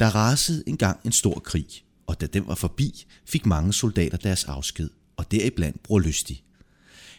Der 0.00 0.06
rasede 0.06 0.62
engang 0.66 1.00
en 1.04 1.12
stor 1.12 1.38
krig, 1.38 1.66
og 2.06 2.20
da 2.20 2.26
den 2.26 2.46
var 2.46 2.54
forbi, 2.54 3.06
fik 3.26 3.46
mange 3.46 3.72
soldater 3.72 4.18
deres 4.18 4.44
afsked, 4.44 4.90
og 5.16 5.30
deriblandt 5.30 5.82
Bror 5.82 5.98
Lystig. 5.98 6.42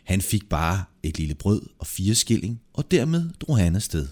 Han 0.04 0.22
fik 0.22 0.50
bare 0.50 0.84
et 1.04 1.18
lille 1.18 1.36
brød 1.36 1.62
og 1.80 1.88
fire 1.88 2.16
skilling, 2.16 2.62
og 2.74 2.92
dermed 2.92 3.30
drog 3.40 3.58
han 3.58 3.76
afsted. 3.76 4.08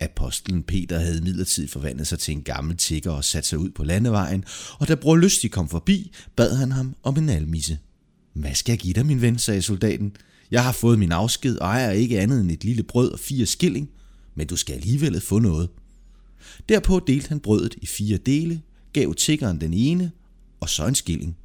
Apostlen 0.00 0.62
Peter 0.62 0.98
havde 0.98 1.20
midlertid 1.20 1.68
forvandlet 1.68 2.06
sig 2.06 2.18
til 2.18 2.32
en 2.32 2.42
gammel 2.42 2.76
tigger 2.76 3.10
og 3.10 3.24
sat 3.24 3.46
sig 3.46 3.58
ud 3.58 3.70
på 3.70 3.84
landevejen, 3.84 4.44
og 4.78 4.88
da 4.88 4.94
bror 4.94 5.16
Lystig 5.16 5.50
kom 5.50 5.68
forbi, 5.68 6.12
bad 6.36 6.56
han 6.56 6.72
ham 6.72 6.96
om 7.02 7.16
en 7.16 7.28
almisse. 7.28 7.78
Hvad 8.32 8.54
skal 8.54 8.72
jeg 8.72 8.78
give 8.78 8.94
dig, 8.94 9.06
min 9.06 9.20
ven, 9.20 9.38
sagde 9.38 9.62
soldaten. 9.62 10.16
Jeg 10.50 10.64
har 10.64 10.72
fået 10.72 10.98
min 10.98 11.12
afsked 11.12 11.58
og 11.58 11.66
ejer 11.66 11.90
ikke 11.90 12.20
andet 12.20 12.40
end 12.40 12.50
et 12.50 12.64
lille 12.64 12.82
brød 12.82 13.10
og 13.10 13.18
fire 13.18 13.46
skilling, 13.46 13.90
men 14.34 14.46
du 14.46 14.56
skal 14.56 14.74
alligevel 14.74 15.20
få 15.20 15.38
noget. 15.38 15.68
Derpå 16.68 17.00
delte 17.06 17.28
han 17.28 17.40
brødet 17.40 17.74
i 17.82 17.86
fire 17.86 18.16
dele, 18.16 18.62
gav 18.92 19.14
tiggeren 19.14 19.60
den 19.60 19.74
ene, 19.74 20.12
og 20.60 20.68
så 20.68 20.86
en 20.86 20.94
skilling. 20.94 21.36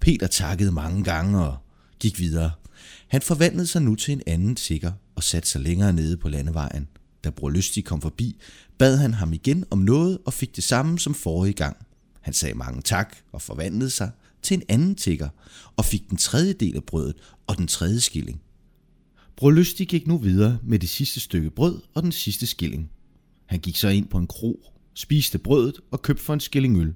Peter 0.00 0.26
takkede 0.26 0.72
mange 0.72 1.04
gange 1.04 1.44
og 1.44 1.56
gik 2.00 2.18
videre. 2.18 2.50
Han 3.08 3.22
forvandlede 3.22 3.66
sig 3.66 3.82
nu 3.82 3.94
til 3.94 4.12
en 4.12 4.22
anden 4.26 4.56
tigger 4.56 4.92
og 5.14 5.22
satte 5.22 5.48
sig 5.48 5.60
længere 5.60 5.92
nede 5.92 6.16
på 6.16 6.28
landevejen. 6.28 6.88
Da 7.24 7.30
bror 7.30 7.50
Lystig 7.50 7.84
kom 7.84 8.00
forbi, 8.00 8.36
bad 8.78 8.96
han 8.96 9.14
ham 9.14 9.32
igen 9.32 9.64
om 9.70 9.78
noget 9.78 10.18
og 10.26 10.32
fik 10.32 10.56
det 10.56 10.64
samme 10.64 10.98
som 10.98 11.14
forrige 11.14 11.52
gang. 11.52 11.76
Han 12.20 12.34
sagde 12.34 12.54
mange 12.54 12.82
tak 12.82 13.16
og 13.32 13.42
forvandlede 13.42 13.90
sig 13.90 14.10
til 14.42 14.54
en 14.54 14.62
anden 14.68 14.94
tigger 14.94 15.28
og 15.76 15.84
fik 15.84 16.10
den 16.10 16.18
tredje 16.18 16.52
del 16.52 16.76
af 16.76 16.84
brødet 16.84 17.16
og 17.46 17.56
den 17.56 17.66
tredje 17.66 18.00
skilling. 18.00 18.40
Bror 19.36 19.50
Lystig 19.50 19.88
gik 19.88 20.06
nu 20.06 20.18
videre 20.18 20.58
med 20.62 20.78
det 20.78 20.88
sidste 20.88 21.20
stykke 21.20 21.50
brød 21.50 21.80
og 21.94 22.02
den 22.02 22.12
sidste 22.12 22.46
skilling. 22.46 22.90
Han 23.46 23.60
gik 23.60 23.76
så 23.76 23.88
ind 23.88 24.08
på 24.08 24.18
en 24.18 24.26
kro, 24.26 24.64
spiste 24.94 25.38
brødet 25.38 25.80
og 25.90 26.02
købte 26.02 26.22
for 26.22 26.34
en 26.34 26.40
skilling 26.40 26.80
øl. 26.80 26.94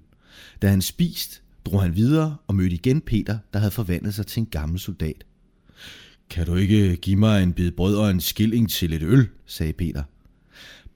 Da 0.63 0.69
han 0.69 0.83
spiste, 0.83 1.41
drog 1.65 1.83
han 1.83 1.97
videre 1.97 2.37
og 2.47 2.55
mødte 2.55 2.75
igen 2.75 3.01
Peter, 3.01 3.39
der 3.53 3.59
havde 3.59 3.71
forvandlet 3.71 4.15
sig 4.15 4.27
til 4.27 4.41
en 4.41 4.47
gammel 4.47 4.79
soldat. 4.79 5.25
Kan 6.31 6.47
du 6.47 6.55
ikke 6.55 6.97
give 6.97 7.17
mig 7.17 7.43
en 7.43 7.53
bid 7.53 7.71
brød 7.71 7.97
og 7.97 8.11
en 8.11 8.21
skilling 8.21 8.71
til 8.71 8.93
et 8.93 9.03
øl, 9.03 9.29
sagde 9.47 9.73
Peter. 9.73 10.03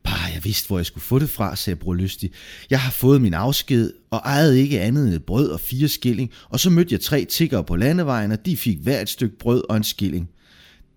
Bare 0.04 0.32
jeg 0.34 0.44
vidste, 0.44 0.66
hvor 0.68 0.78
jeg 0.78 0.86
skulle 0.86 1.04
få 1.04 1.18
det 1.18 1.30
fra, 1.30 1.56
sagde 1.56 1.76
bror 1.76 1.94
Lystig. 1.94 2.30
Jeg 2.70 2.80
har 2.80 2.90
fået 2.90 3.22
min 3.22 3.34
afsked 3.34 3.92
og 4.10 4.18
ejede 4.18 4.60
ikke 4.60 4.80
andet 4.80 5.06
end 5.06 5.14
et 5.14 5.24
brød 5.24 5.48
og 5.48 5.60
fire 5.60 5.88
skilling, 5.88 6.30
og 6.48 6.60
så 6.60 6.70
mødte 6.70 6.92
jeg 6.92 7.00
tre 7.00 7.24
tiggere 7.24 7.64
på 7.64 7.76
landevejen, 7.76 8.32
og 8.32 8.46
de 8.46 8.56
fik 8.56 8.78
hver 8.78 9.00
et 9.00 9.08
stykke 9.08 9.38
brød 9.38 9.62
og 9.68 9.76
en 9.76 9.84
skilling. 9.84 10.30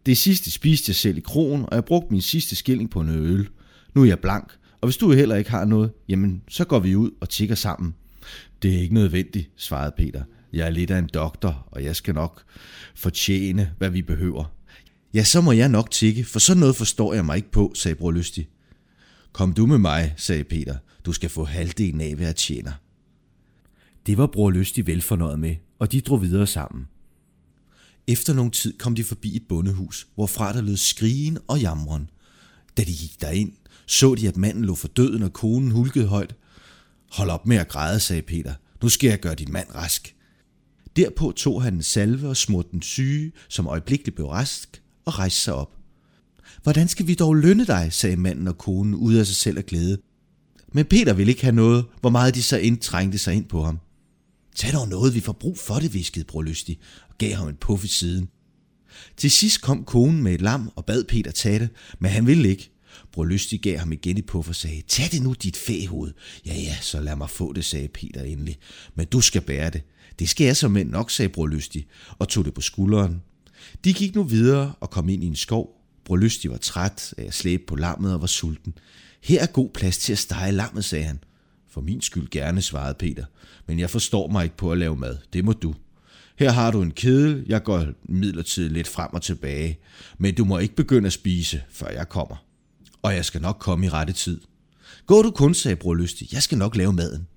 Det 0.05 0.17
sidste 0.17 0.51
spiste 0.51 0.89
jeg 0.89 0.95
selv 0.95 1.17
i 1.17 1.21
krogen, 1.21 1.61
og 1.61 1.75
jeg 1.75 1.85
brugte 1.85 2.11
min 2.11 2.21
sidste 2.21 2.55
skilling 2.55 2.89
på 2.89 3.01
en 3.01 3.09
øl. 3.09 3.47
Nu 3.95 4.01
er 4.01 4.05
jeg 4.05 4.19
blank, 4.19 4.57
og 4.81 4.87
hvis 4.87 4.97
du 4.97 5.11
heller 5.11 5.35
ikke 5.35 5.49
har 5.49 5.65
noget, 5.65 5.91
jamen 6.07 6.41
så 6.49 6.65
går 6.65 6.79
vi 6.79 6.95
ud 6.95 7.11
og 7.21 7.29
tigger 7.29 7.55
sammen. 7.55 7.95
Det 8.61 8.75
er 8.75 8.79
ikke 8.79 8.93
nødvendigt, 8.93 9.49
svarede 9.55 9.93
Peter. 9.97 10.23
Jeg 10.53 10.65
er 10.65 10.69
lidt 10.69 10.91
af 10.91 10.99
en 10.99 11.09
doktor, 11.13 11.67
og 11.71 11.83
jeg 11.83 11.95
skal 11.95 12.13
nok 12.13 12.43
fortjene, 12.95 13.71
hvad 13.77 13.89
vi 13.89 14.01
behøver. 14.01 14.53
Ja, 15.13 15.23
så 15.23 15.41
må 15.41 15.51
jeg 15.51 15.69
nok 15.69 15.91
tikke, 15.91 16.23
for 16.23 16.39
sådan 16.39 16.59
noget 16.59 16.75
forstår 16.75 17.13
jeg 17.13 17.25
mig 17.25 17.35
ikke 17.35 17.51
på, 17.51 17.71
sagde 17.75 17.95
bror 17.95 18.11
Lystig. 18.11 18.49
Kom 19.31 19.53
du 19.53 19.65
med 19.65 19.77
mig, 19.77 20.13
sagde 20.17 20.43
Peter. 20.43 20.77
Du 21.05 21.13
skal 21.13 21.29
få 21.29 21.43
halvdelen 21.43 22.01
af, 22.01 22.15
hvad 22.15 22.25
jeg 22.25 22.35
tjener. 22.35 22.71
Det 24.05 24.17
var 24.17 24.27
bror 24.27 24.51
Lystig 24.51 24.87
velfornøjet 24.87 25.39
med, 25.39 25.55
og 25.79 25.91
de 25.91 26.01
drog 26.01 26.21
videre 26.21 26.47
sammen. 26.47 26.87
Efter 28.07 28.33
nogen 28.33 28.51
tid 28.51 28.77
kom 28.77 28.95
de 28.95 29.03
forbi 29.03 29.35
et 29.35 29.47
bondehus, 29.49 30.07
hvorfra 30.15 30.53
der 30.53 30.61
lød 30.61 30.77
skrigen 30.77 31.37
og 31.47 31.59
jamren. 31.59 32.09
Da 32.77 32.81
de 32.81 32.91
gik 32.91 33.21
derind, 33.21 33.51
så 33.85 34.15
de, 34.15 34.27
at 34.27 34.37
manden 34.37 34.65
lå 34.65 34.75
for 34.75 34.87
døden, 34.87 35.23
og 35.23 35.33
konen 35.33 35.71
hulkede 35.71 36.07
højt. 36.07 36.35
Hold 37.11 37.29
op 37.29 37.47
med 37.47 37.57
at 37.57 37.67
græde, 37.67 37.99
sagde 37.99 38.21
Peter. 38.21 38.53
Nu 38.83 38.89
skal 38.89 39.07
jeg 39.07 39.19
gøre 39.19 39.35
din 39.35 39.51
mand 39.51 39.75
rask. 39.75 40.15
Derpå 40.95 41.31
tog 41.31 41.63
han 41.63 41.73
en 41.73 41.83
salve 41.83 42.29
og 42.29 42.37
smurte 42.37 42.69
den 42.71 42.81
syge, 42.81 43.31
som 43.49 43.67
øjeblikkeligt 43.67 44.15
blev 44.15 44.27
rask, 44.27 44.81
og 45.05 45.19
rejste 45.19 45.39
sig 45.39 45.53
op. 45.53 45.71
Hvordan 46.63 46.87
skal 46.87 47.07
vi 47.07 47.13
dog 47.13 47.35
lønne 47.35 47.65
dig, 47.65 47.87
sagde 47.91 48.15
manden 48.15 48.47
og 48.47 48.57
konen 48.57 48.95
ud 48.95 49.13
af 49.13 49.25
sig 49.25 49.35
selv 49.35 49.57
af 49.57 49.65
glæde. 49.65 49.97
Men 50.73 50.85
Peter 50.85 51.13
ville 51.13 51.31
ikke 51.31 51.43
have 51.43 51.55
noget, 51.55 51.85
hvor 52.01 52.09
meget 52.09 52.35
de 52.35 52.43
så 52.43 52.57
indtrængte 52.57 53.17
sig 53.17 53.33
ind 53.33 53.45
på 53.45 53.63
ham. 53.63 53.79
Tag 54.55 54.73
dog 54.73 54.87
noget, 54.87 55.15
vi 55.15 55.19
får 55.19 55.33
brug 55.33 55.59
for 55.59 55.75
det, 55.75 55.93
viskede 55.93 56.25
bror 56.25 56.41
Lystig, 56.41 56.79
og 57.09 57.15
gav 57.17 57.33
ham 57.33 57.47
en 57.47 57.55
puff 57.55 57.83
i 57.83 57.87
siden. 57.87 58.29
Til 59.17 59.31
sidst 59.31 59.61
kom 59.61 59.83
konen 59.83 60.23
med 60.23 60.33
et 60.33 60.41
lam 60.41 60.71
og 60.75 60.85
bad 60.85 61.03
Peter 61.03 61.31
tage 61.31 61.59
det, 61.59 61.69
men 61.99 62.11
han 62.11 62.27
ville 62.27 62.49
ikke. 62.49 62.71
Bror 63.11 63.25
Lystig 63.25 63.61
gav 63.61 63.77
ham 63.77 63.91
igen 63.91 64.17
i 64.17 64.21
puff 64.21 64.49
og 64.49 64.55
sagde, 64.55 64.81
tag 64.87 65.05
det 65.11 65.21
nu, 65.21 65.33
dit 65.33 65.57
fæhoved. 65.57 66.13
Ja, 66.45 66.53
ja, 66.53 66.75
så 66.81 66.99
lad 66.99 67.15
mig 67.15 67.29
få 67.29 67.53
det, 67.53 67.65
sagde 67.65 67.87
Peter 67.87 68.23
endelig. 68.23 68.57
Men 68.95 69.05
du 69.05 69.21
skal 69.21 69.41
bære 69.41 69.69
det. 69.69 69.81
Det 70.19 70.29
skal 70.29 70.45
jeg 70.45 70.57
som 70.57 70.71
mænd 70.71 70.89
nok, 70.89 71.11
sagde 71.11 71.29
bror 71.29 71.47
Lystig, 71.47 71.87
og 72.19 72.29
tog 72.29 72.45
det 72.45 72.53
på 72.53 72.61
skulderen. 72.61 73.21
De 73.83 73.93
gik 73.93 74.15
nu 74.15 74.23
videre 74.23 74.73
og 74.79 74.89
kom 74.89 75.09
ind 75.09 75.23
i 75.23 75.27
en 75.27 75.35
skov. 75.35 75.81
Bror 76.05 76.17
Lystig 76.17 76.51
var 76.51 76.57
træt 76.57 77.13
af 77.17 77.23
at 77.23 77.33
slæbe 77.33 77.63
på 77.67 77.75
lammet 77.75 78.13
og 78.13 78.21
var 78.21 78.27
sulten. 78.27 78.73
Her 79.23 79.41
er 79.41 79.45
god 79.45 79.69
plads 79.69 79.97
til 79.97 80.11
at 80.11 80.19
stege 80.19 80.51
lammet, 80.51 80.85
sagde 80.85 81.05
han. 81.05 81.19
For 81.69 81.81
min 81.81 82.01
skyld 82.01 82.29
gerne, 82.29 82.61
svarede 82.61 82.95
Peter. 82.99 83.25
Men 83.67 83.79
jeg 83.79 83.89
forstår 83.89 84.27
mig 84.27 84.43
ikke 84.43 84.57
på 84.57 84.71
at 84.71 84.77
lave 84.77 84.95
mad. 84.95 85.17
Det 85.33 85.45
må 85.45 85.53
du. 85.53 85.73
Her 86.39 86.51
har 86.51 86.71
du 86.71 86.81
en 86.81 86.91
kedel. 86.91 87.45
Jeg 87.47 87.63
går 87.63 87.85
midlertidigt 88.03 88.73
lidt 88.73 88.87
frem 88.87 89.13
og 89.13 89.21
tilbage. 89.21 89.79
Men 90.17 90.35
du 90.35 90.45
må 90.45 90.57
ikke 90.57 90.75
begynde 90.75 91.07
at 91.07 91.13
spise, 91.13 91.61
før 91.69 91.89
jeg 91.89 92.09
kommer. 92.09 92.44
Og 93.05 93.15
jeg 93.15 93.25
skal 93.25 93.41
nok 93.41 93.57
komme 93.59 93.85
i 93.85 93.89
rette 93.89 94.13
tid. 94.13 94.41
Gå 95.05 95.21
du 95.21 95.31
kun, 95.31 95.53
sagde 95.53 95.75
bror 95.75 95.93
Lystig. 95.93 96.33
Jeg 96.33 96.43
skal 96.43 96.57
nok 96.57 96.75
lave 96.75 96.93
maden. 96.93 97.27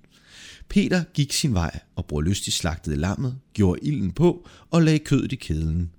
Peter 0.68 1.04
gik 1.14 1.32
sin 1.32 1.54
vej, 1.54 1.80
og 1.96 2.04
bror 2.06 2.20
Lystig 2.20 2.52
slagtede 2.52 2.96
lammet, 2.96 3.38
gjorde 3.54 3.80
ilden 3.82 4.12
på 4.12 4.48
og 4.70 4.82
lagde 4.82 4.98
kødet 4.98 5.32
i 5.32 5.36
kedlen. 5.36 5.90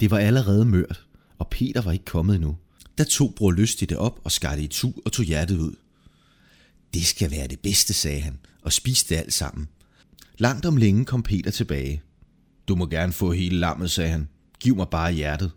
Det 0.00 0.10
var 0.10 0.18
allerede 0.18 0.64
mørt, 0.64 1.06
og 1.38 1.48
Peter 1.48 1.80
var 1.80 1.92
ikke 1.92 2.04
kommet 2.04 2.34
endnu. 2.34 2.56
Da 2.98 3.04
tog 3.04 3.34
bror 3.36 3.50
Lystig 3.50 3.88
det 3.88 3.96
op 3.98 4.20
og 4.24 4.32
skar 4.32 4.56
det 4.56 4.62
i 4.62 4.66
tu 4.66 4.92
og 5.04 5.12
tog 5.12 5.24
hjertet 5.24 5.58
ud. 5.58 5.74
Det 6.94 7.06
skal 7.06 7.30
være 7.30 7.48
det 7.48 7.60
bedste, 7.60 7.92
sagde 7.92 8.20
han, 8.20 8.38
og 8.62 8.72
spiste 8.72 9.14
det 9.14 9.20
alt 9.20 9.32
sammen. 9.32 9.68
Langt 10.38 10.66
om 10.66 10.76
længe 10.76 11.04
kom 11.04 11.22
Peter 11.22 11.50
tilbage. 11.50 12.02
Du 12.68 12.74
må 12.74 12.86
gerne 12.86 13.12
få 13.12 13.32
hele 13.32 13.58
lammet, 13.58 13.90
sagde 13.90 14.10
han. 14.10 14.28
Giv 14.60 14.76
mig 14.76 14.88
bare 14.88 15.12
hjertet. 15.12 15.50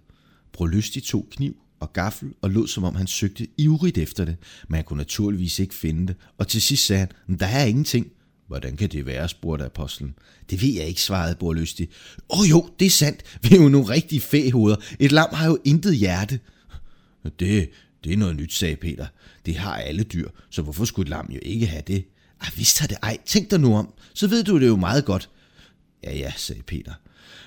Bror 0.53 0.67
Lystig 0.67 1.03
tog 1.03 1.27
kniv 1.31 1.64
og 1.85 1.93
gaffel 1.93 2.29
og 2.41 2.49
lod 2.49 2.67
som 2.67 2.83
om 2.83 2.95
han 2.95 3.07
søgte 3.07 3.47
ivrigt 3.57 3.97
efter 3.97 4.25
det, 4.25 4.35
men 4.67 4.75
han 4.75 4.83
kunne 4.83 4.97
naturligvis 4.97 5.59
ikke 5.59 5.75
finde 5.75 6.07
det, 6.07 6.15
og 6.37 6.47
til 6.47 6.61
sidst 6.61 6.85
sagde 6.85 7.07
han, 7.27 7.37
der 7.37 7.45
er 7.45 7.65
ingenting. 7.65 8.07
Hvordan 8.47 8.77
kan 8.77 8.89
det 8.89 9.05
være, 9.05 9.29
spurgte 9.29 9.65
apostlen. 9.65 10.15
Det 10.49 10.61
ved 10.61 10.73
jeg 10.73 10.87
ikke, 10.87 11.01
svarede 11.01 11.35
Borlystig. 11.35 11.89
Åh 12.29 12.39
oh, 12.39 12.49
jo, 12.49 12.69
det 12.79 12.85
er 12.85 12.89
sandt. 12.89 13.23
Vi 13.41 13.55
er 13.55 13.61
jo 13.61 13.69
nogle 13.69 13.89
rigtige 13.89 14.21
fæhoveder. 14.21 14.77
Et 14.99 15.11
lam 15.11 15.29
har 15.33 15.45
jo 15.45 15.57
intet 15.63 15.95
hjerte. 15.97 16.39
Det, 17.39 17.69
det 18.03 18.13
er 18.13 18.17
noget 18.17 18.35
nyt, 18.35 18.53
sagde 18.53 18.75
Peter. 18.75 19.07
Det 19.45 19.55
har 19.55 19.75
alle 19.75 20.03
dyr, 20.03 20.29
så 20.49 20.61
hvorfor 20.61 20.85
skulle 20.85 21.05
et 21.05 21.09
lam 21.09 21.31
jo 21.31 21.39
ikke 21.41 21.65
have 21.65 21.83
det? 21.87 22.05
Ah, 22.41 22.57
vidst 22.57 22.79
har 22.79 22.87
det 22.87 22.97
ej. 23.03 23.17
Tænk 23.25 23.51
dig 23.51 23.59
nu 23.59 23.75
om. 23.75 23.93
Så 24.13 24.27
ved 24.27 24.43
du 24.43 24.59
det 24.59 24.67
jo 24.67 24.75
meget 24.75 25.05
godt. 25.05 25.29
Ja, 26.03 26.17
ja, 26.17 26.31
sagde 26.37 26.61
Peter. 26.61 26.93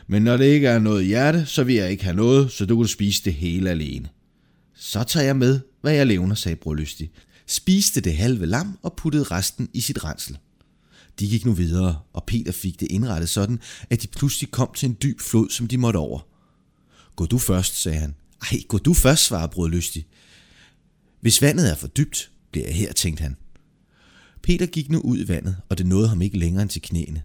Men 0.06 0.22
når 0.22 0.36
det 0.36 0.44
ikke 0.44 0.68
er 0.68 0.78
noget 0.78 1.06
hjerte, 1.06 1.46
så 1.46 1.64
vil 1.64 1.74
jeg 1.74 1.90
ikke 1.90 2.04
have 2.04 2.16
noget, 2.16 2.52
så 2.52 2.66
du 2.66 2.76
kan 2.76 2.88
spise 2.88 3.24
det 3.24 3.34
hele 3.34 3.70
alene. 3.70 4.08
Så 4.80 5.04
tager 5.04 5.26
jeg 5.26 5.36
med, 5.36 5.60
hvad 5.80 5.92
jeg 5.92 6.06
levner, 6.06 6.34
sagde 6.34 6.56
bror 6.56 6.74
Lystig. 6.74 7.10
Spiste 7.46 8.00
det 8.00 8.16
halve 8.16 8.46
lam 8.46 8.78
og 8.82 8.92
puttede 8.96 9.24
resten 9.24 9.68
i 9.74 9.80
sit 9.80 10.04
rensel. 10.04 10.38
De 11.20 11.28
gik 11.28 11.44
nu 11.44 11.52
videre, 11.52 12.00
og 12.12 12.24
Peter 12.26 12.52
fik 12.52 12.80
det 12.80 12.86
indrettet 12.90 13.28
sådan, 13.28 13.60
at 13.90 14.02
de 14.02 14.06
pludselig 14.06 14.50
kom 14.50 14.70
til 14.76 14.88
en 14.88 14.96
dyb 15.02 15.20
flod, 15.20 15.50
som 15.50 15.66
de 15.66 15.78
måtte 15.78 15.96
over. 15.96 16.20
Gå 17.16 17.26
du 17.26 17.38
først, 17.38 17.82
sagde 17.82 17.98
han. 17.98 18.14
Ej, 18.52 18.58
gå 18.68 18.78
du 18.78 18.94
først, 18.94 19.24
svarede 19.24 19.48
bror 19.48 19.68
Lystig. 19.68 20.06
Hvis 21.20 21.42
vandet 21.42 21.70
er 21.70 21.74
for 21.74 21.88
dybt, 21.88 22.30
bliver 22.50 22.66
jeg 22.66 22.76
her, 22.76 22.92
tænkte 22.92 23.22
han. 23.22 23.36
Peter 24.42 24.66
gik 24.66 24.90
nu 24.90 25.00
ud 25.00 25.18
i 25.18 25.28
vandet, 25.28 25.56
og 25.68 25.78
det 25.78 25.86
nåede 25.86 26.08
ham 26.08 26.22
ikke 26.22 26.38
længere 26.38 26.62
end 26.62 26.70
til 26.70 26.82
knæene. 26.82 27.22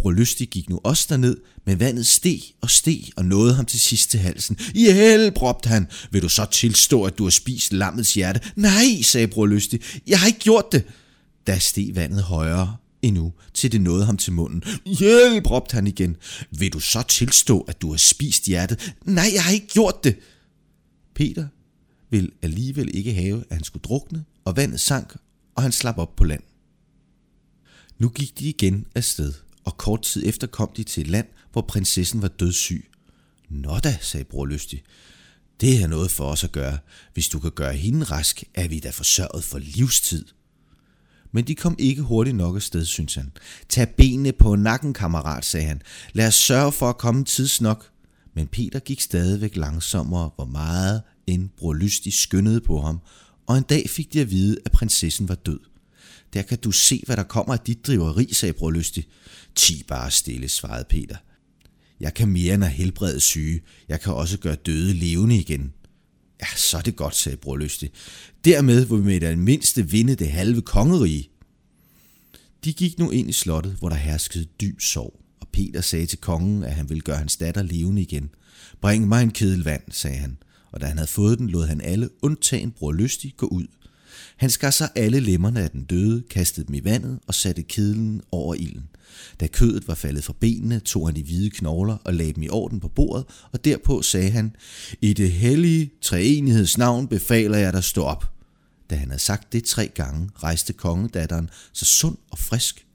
Bror 0.00 0.10
Lystig 0.12 0.48
gik 0.48 0.68
nu 0.68 0.80
også 0.84 1.06
derned, 1.08 1.36
men 1.66 1.80
vandet 1.80 2.06
steg 2.06 2.40
og 2.60 2.70
steg 2.70 3.02
og 3.16 3.24
nåede 3.24 3.54
ham 3.54 3.64
til 3.64 3.80
sidst 3.80 4.10
til 4.10 4.20
halsen. 4.20 4.58
Hjælp, 4.74 5.42
råbte 5.42 5.68
han. 5.68 5.86
Vil 6.10 6.22
du 6.22 6.28
så 6.28 6.44
tilstå, 6.44 7.04
at 7.04 7.18
du 7.18 7.22
har 7.24 7.30
spist 7.30 7.72
lammets 7.72 8.14
hjerte? 8.14 8.40
Nej, 8.56 9.02
sagde 9.02 9.28
bror 9.28 9.46
Lystig. 9.46 9.80
Jeg 10.06 10.20
har 10.20 10.26
ikke 10.26 10.38
gjort 10.38 10.72
det. 10.72 10.84
Da 11.46 11.58
steg 11.58 11.90
vandet 11.94 12.22
højere 12.22 12.76
endnu, 13.02 13.32
til 13.54 13.72
det 13.72 13.80
nåede 13.80 14.06
ham 14.06 14.16
til 14.16 14.32
munden. 14.32 14.62
Hjælp, 14.86 15.50
råbte 15.50 15.74
han 15.74 15.86
igen. 15.86 16.16
Vil 16.50 16.72
du 16.72 16.80
så 16.80 17.02
tilstå, 17.02 17.60
at 17.60 17.82
du 17.82 17.90
har 17.90 17.96
spist 17.96 18.44
hjertet? 18.44 18.94
Nej, 19.04 19.30
jeg 19.34 19.44
har 19.44 19.52
ikke 19.52 19.66
gjort 19.66 20.04
det. 20.04 20.16
Peter 21.14 21.46
ville 22.10 22.30
alligevel 22.42 22.96
ikke 22.96 23.14
have, 23.14 23.44
at 23.50 23.56
han 23.56 23.64
skulle 23.64 23.82
drukne, 23.82 24.24
og 24.44 24.56
vandet 24.56 24.80
sank, 24.80 25.16
og 25.54 25.62
han 25.62 25.72
slap 25.72 25.98
op 25.98 26.16
på 26.16 26.24
land. 26.24 26.42
Nu 27.98 28.08
gik 28.08 28.38
de 28.38 28.48
igen 28.48 28.86
afsted, 28.94 29.32
og 29.64 29.76
kort 29.76 30.02
tid 30.02 30.26
efter 30.26 30.46
kom 30.46 30.70
de 30.76 30.82
til 30.82 31.00
et 31.00 31.06
land, 31.06 31.26
hvor 31.52 31.62
prinsessen 31.62 32.22
var 32.22 32.28
dødssyg. 32.28 32.90
Nå 33.48 33.78
da, 33.78 33.98
sagde 34.00 34.24
bror 34.24 34.46
Lystig. 34.46 34.82
Det 35.60 35.82
er 35.82 35.86
noget 35.86 36.10
for 36.10 36.24
os 36.24 36.44
at 36.44 36.52
gøre. 36.52 36.78
Hvis 37.14 37.28
du 37.28 37.38
kan 37.38 37.50
gøre 37.50 37.74
hende 37.74 38.04
rask, 38.04 38.44
er 38.54 38.68
vi 38.68 38.78
da 38.78 38.90
forsørget 38.90 39.44
for 39.44 39.58
livstid. 39.58 40.24
Men 41.32 41.46
de 41.46 41.54
kom 41.54 41.76
ikke 41.78 42.02
hurtigt 42.02 42.36
nok 42.36 42.56
afsted, 42.56 42.84
synes 42.84 43.14
han. 43.14 43.32
Tag 43.68 43.88
benene 43.88 44.32
på 44.32 44.56
nakken, 44.56 44.94
kammerat, 44.94 45.44
sagde 45.44 45.66
han. 45.66 45.82
Lad 46.12 46.26
os 46.26 46.34
sørge 46.34 46.72
for 46.72 46.88
at 46.88 46.98
komme 46.98 47.24
tidsnok. 47.24 47.90
Men 48.34 48.46
Peter 48.46 48.78
gik 48.78 49.00
stadigvæk 49.00 49.56
langsommere, 49.56 50.30
hvor 50.36 50.44
meget 50.44 51.02
end 51.26 51.48
bror 51.58 51.74
lystig 51.74 52.12
skyndede 52.12 52.60
på 52.60 52.80
ham, 52.80 53.00
og 53.46 53.58
en 53.58 53.64
dag 53.64 53.90
fik 53.90 54.12
de 54.12 54.20
at 54.20 54.30
vide, 54.30 54.56
at 54.64 54.72
prinsessen 54.72 55.28
var 55.28 55.34
død. 55.34 55.60
Der 56.32 56.42
kan 56.42 56.58
du 56.58 56.70
se, 56.70 57.02
hvad 57.06 57.16
der 57.16 57.22
kommer 57.22 57.54
af 57.54 57.60
dit 57.60 57.86
driveri, 57.86 58.32
sagde 58.32 58.52
bror 58.52 58.70
lystig. 58.70 59.06
Ti 59.54 59.84
bare 59.88 60.10
stille, 60.10 60.48
svarede 60.48 60.84
Peter. 60.90 61.16
Jeg 62.00 62.14
kan 62.14 62.28
mere 62.28 62.54
end 62.54 62.64
at 62.64 62.70
helbrede 62.70 63.20
syge. 63.20 63.60
Jeg 63.88 64.00
kan 64.00 64.12
også 64.12 64.38
gøre 64.38 64.54
døde 64.54 64.94
levende 64.94 65.36
igen. 65.36 65.72
Ja, 66.40 66.46
så 66.56 66.76
er 66.76 66.80
det 66.80 66.96
godt, 66.96 67.16
sagde 67.16 67.36
bror 67.36 67.56
Lystig. 67.56 67.90
Dermed 68.44 68.84
vil 68.84 68.98
vi 68.98 69.04
med 69.04 69.20
det 69.20 69.38
mindste 69.38 69.90
vinde 69.90 70.14
det 70.14 70.30
halve 70.30 70.62
kongerige. 70.62 71.28
De 72.64 72.72
gik 72.72 72.98
nu 72.98 73.10
ind 73.10 73.30
i 73.30 73.32
slottet, 73.32 73.76
hvor 73.78 73.88
der 73.88 73.96
herskede 73.96 74.44
dyb 74.44 74.80
sorg, 74.80 75.20
og 75.40 75.48
Peter 75.52 75.80
sagde 75.80 76.06
til 76.06 76.18
kongen, 76.18 76.64
at 76.64 76.74
han 76.74 76.88
ville 76.88 77.00
gøre 77.00 77.16
hans 77.16 77.36
datter 77.36 77.62
levende 77.62 78.02
igen. 78.02 78.30
Bring 78.80 79.08
mig 79.08 79.22
en 79.22 79.30
kedel 79.30 79.64
vand, 79.64 79.82
sagde 79.90 80.16
han, 80.16 80.38
og 80.72 80.80
da 80.80 80.86
han 80.86 80.98
havde 80.98 81.10
fået 81.10 81.38
den, 81.38 81.50
lod 81.50 81.66
han 81.66 81.80
alle, 81.80 82.08
undtagen 82.22 82.70
bror 82.70 82.92
Lystig, 82.92 83.34
gå 83.36 83.46
ud. 83.46 83.66
Han 84.36 84.50
skar 84.50 84.70
sig 84.70 84.88
alle 84.94 85.20
lemmerne 85.20 85.60
af 85.60 85.70
den 85.70 85.84
døde, 85.84 86.22
kastede 86.30 86.66
dem 86.66 86.74
i 86.74 86.84
vandet 86.84 87.18
og 87.26 87.34
satte 87.34 87.62
kedlen 87.62 88.22
over 88.32 88.54
ilden. 88.54 88.88
Da 89.40 89.46
kødet 89.46 89.88
var 89.88 89.94
faldet 89.94 90.24
fra 90.24 90.34
benene, 90.40 90.80
tog 90.80 91.08
han 91.08 91.16
de 91.16 91.22
hvide 91.22 91.50
knogler 91.50 91.96
og 92.04 92.14
lagde 92.14 92.32
dem 92.32 92.42
i 92.42 92.48
orden 92.48 92.80
på 92.80 92.88
bordet, 92.88 93.24
og 93.52 93.64
derpå 93.64 94.02
sagde 94.02 94.30
han, 94.30 94.56
I 95.00 95.12
det 95.12 95.32
hellige 95.32 95.90
treenigheds 96.02 96.78
navn 96.78 97.08
befaler 97.08 97.58
jeg 97.58 97.72
dig 97.72 97.84
stå 97.84 98.02
op. 98.02 98.32
Da 98.90 98.94
han 98.94 99.08
havde 99.08 99.22
sagt 99.22 99.52
det 99.52 99.64
tre 99.64 99.88
gange, 99.94 100.30
rejste 100.42 100.72
kongedatteren 100.72 101.50
så 101.72 101.84
sund 101.84 102.16
og 102.30 102.38
frisk. 102.38 102.86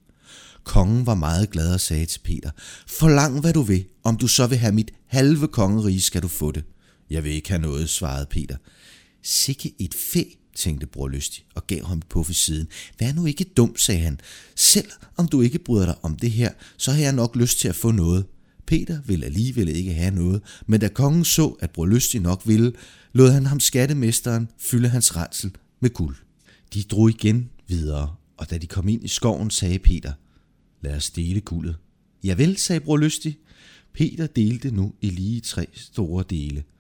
Kongen 0.64 1.06
var 1.06 1.16
meget 1.16 1.50
glad 1.50 1.74
og 1.74 1.82
sagde 1.82 2.06
til 2.06 2.20
Peter, 2.20 2.52
Forlang 2.88 3.40
hvad 3.40 3.54
du 3.54 3.62
vil, 3.62 3.86
om 4.04 4.18
du 4.18 4.28
så 4.28 4.48
vil 4.48 4.58
have 4.58 4.74
mit 4.74 4.92
halve 5.08 5.48
kongerige, 5.48 6.02
skal 6.02 6.22
du 6.22 6.28
få 6.28 6.52
det. 6.52 6.64
Jeg 7.10 7.24
vil 7.24 7.32
ikke 7.32 7.50
have 7.50 7.62
noget, 7.62 7.90
svarede 7.90 8.26
Peter. 8.26 8.58
Sikke 9.24 9.74
et 9.80 9.94
fæ, 9.94 10.24
tænkte 10.56 10.88
bror 10.88 11.08
Lystig 11.08 11.46
og 11.56 11.68
gav 11.68 11.86
ham 11.86 12.02
på 12.10 12.26
i 12.30 12.34
siden. 12.34 12.68
Vær 13.00 13.14
nu 13.14 13.26
ikke 13.26 13.44
dum, 13.44 13.78
sagde 13.78 14.02
han. 14.02 14.20
Selv 14.56 14.92
om 15.18 15.28
du 15.28 15.42
ikke 15.42 15.60
bryder 15.60 15.86
dig 15.86 15.96
om 16.02 16.16
det 16.16 16.32
her, 16.32 16.52
så 16.78 16.92
har 16.92 17.02
jeg 17.02 17.14
nok 17.14 17.36
lyst 17.36 17.60
til 17.60 17.68
at 17.68 17.76
få 17.76 17.92
noget. 17.92 18.26
Peter 18.68 19.02
ville 19.06 19.26
alligevel 19.26 19.68
ikke 19.68 19.94
have 19.94 20.16
noget, 20.16 20.42
men 20.68 20.80
da 20.80 20.88
kongen 20.88 21.26
så, 21.26 21.48
at 21.60 21.72
bror 21.72 21.86
Lystig 21.86 22.22
nok 22.22 22.42
ville, 22.46 22.74
lod 23.14 23.32
han 23.32 23.46
ham 23.46 23.60
skattemesteren 23.60 24.48
fylde 24.58 24.90
hans 24.90 25.16
rensel 25.16 25.52
med 25.80 25.90
guld. 25.90 26.16
De 26.74 26.84
drog 26.84 27.10
igen 27.10 27.50
videre, 27.68 28.16
og 28.38 28.50
da 28.50 28.58
de 28.58 28.68
kom 28.68 28.88
ind 28.88 29.06
i 29.06 29.08
skoven, 29.08 29.50
sagde 29.50 29.80
Peter, 29.80 30.14
lad 30.82 30.96
os 30.96 31.10
dele 31.10 31.42
guldet. 31.42 31.76
Ja 32.24 32.34
vel, 32.34 32.58
sagde 32.58 32.80
bror 32.80 32.98
Lystig. 32.98 33.38
Peter 33.94 34.28
delte 34.28 34.72
nu 34.72 34.94
i 35.02 35.10
lige 35.10 35.42
tre 35.42 35.68
store 35.74 36.24
dele– 36.30 36.64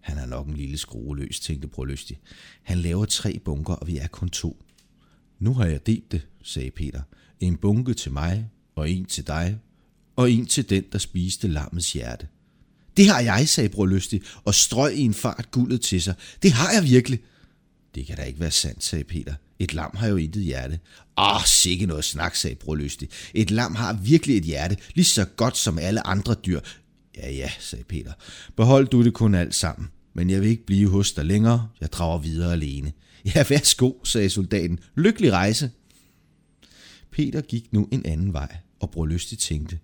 han 0.00 0.18
er 0.18 0.26
nok 0.26 0.46
en 0.46 0.56
lille 0.56 0.78
skrueløs, 0.78 1.40
tænkte 1.40 1.68
brolystig. 1.68 2.18
Han 2.62 2.78
laver 2.78 3.04
tre 3.04 3.38
bunker, 3.44 3.74
og 3.74 3.86
vi 3.86 3.96
er 3.96 4.06
kun 4.06 4.28
to. 4.28 4.62
Nu 5.38 5.54
har 5.54 5.66
jeg 5.66 5.86
delt 5.86 6.12
det, 6.12 6.26
sagde 6.42 6.70
Peter. 6.70 7.02
En 7.40 7.56
bunke 7.56 7.94
til 7.94 8.12
mig, 8.12 8.48
og 8.74 8.90
en 8.90 9.04
til 9.04 9.26
dig, 9.26 9.58
og 10.16 10.30
en 10.30 10.46
til 10.46 10.70
den, 10.70 10.84
der 10.92 10.98
spiste 10.98 11.48
lammets 11.48 11.92
hjerte. 11.92 12.28
Det 12.96 13.08
har 13.08 13.20
jeg, 13.20 13.48
sagde 13.48 13.68
brolystig, 13.68 14.22
og 14.44 14.54
strøg 14.54 14.94
i 14.96 15.00
en 15.00 15.14
fart 15.14 15.50
guldet 15.50 15.80
til 15.80 16.02
sig. 16.02 16.14
Det 16.42 16.52
har 16.52 16.72
jeg 16.72 16.84
virkelig. 16.84 17.20
Det 17.94 18.06
kan 18.06 18.16
da 18.16 18.22
ikke 18.22 18.40
være 18.40 18.50
sandt, 18.50 18.84
sagde 18.84 19.04
Peter. 19.04 19.34
Et 19.58 19.74
lam 19.74 19.96
har 19.96 20.08
jo 20.08 20.16
intet 20.16 20.42
hjerte. 20.42 20.80
Åh, 21.18 21.44
sikke 21.46 21.86
noget 21.86 22.04
snak, 22.04 22.36
sagde 22.36 22.56
brorlystig. 22.56 23.08
Et 23.34 23.50
lam 23.50 23.74
har 23.74 23.92
virkelig 23.92 24.36
et 24.36 24.44
hjerte, 24.44 24.76
lige 24.94 25.04
så 25.04 25.24
godt 25.24 25.56
som 25.56 25.78
alle 25.78 26.06
andre 26.06 26.34
dyr. 26.34 26.60
Ja, 27.22 27.30
ja, 27.30 27.50
sagde 27.58 27.84
Peter. 27.84 28.12
Behold 28.56 28.88
du 28.88 29.04
det 29.04 29.14
kun 29.14 29.34
alt 29.34 29.54
sammen. 29.54 29.88
Men 30.14 30.30
jeg 30.30 30.40
vil 30.40 30.48
ikke 30.48 30.66
blive 30.66 30.88
hos 30.88 31.12
dig 31.12 31.24
længere. 31.24 31.68
Jeg 31.80 31.92
drager 31.92 32.18
videre 32.18 32.52
alene. 32.52 32.92
Ja, 33.34 33.44
værsgo, 33.48 33.92
sagde 34.04 34.30
soldaten. 34.30 34.78
Lykkelig 34.96 35.32
rejse. 35.32 35.70
Peter 37.10 37.40
gik 37.40 37.72
nu 37.72 37.88
en 37.92 38.06
anden 38.06 38.32
vej, 38.32 38.56
og 38.80 38.90
bror 38.90 39.06
Lystig 39.06 39.38
tænkte, 39.38 39.78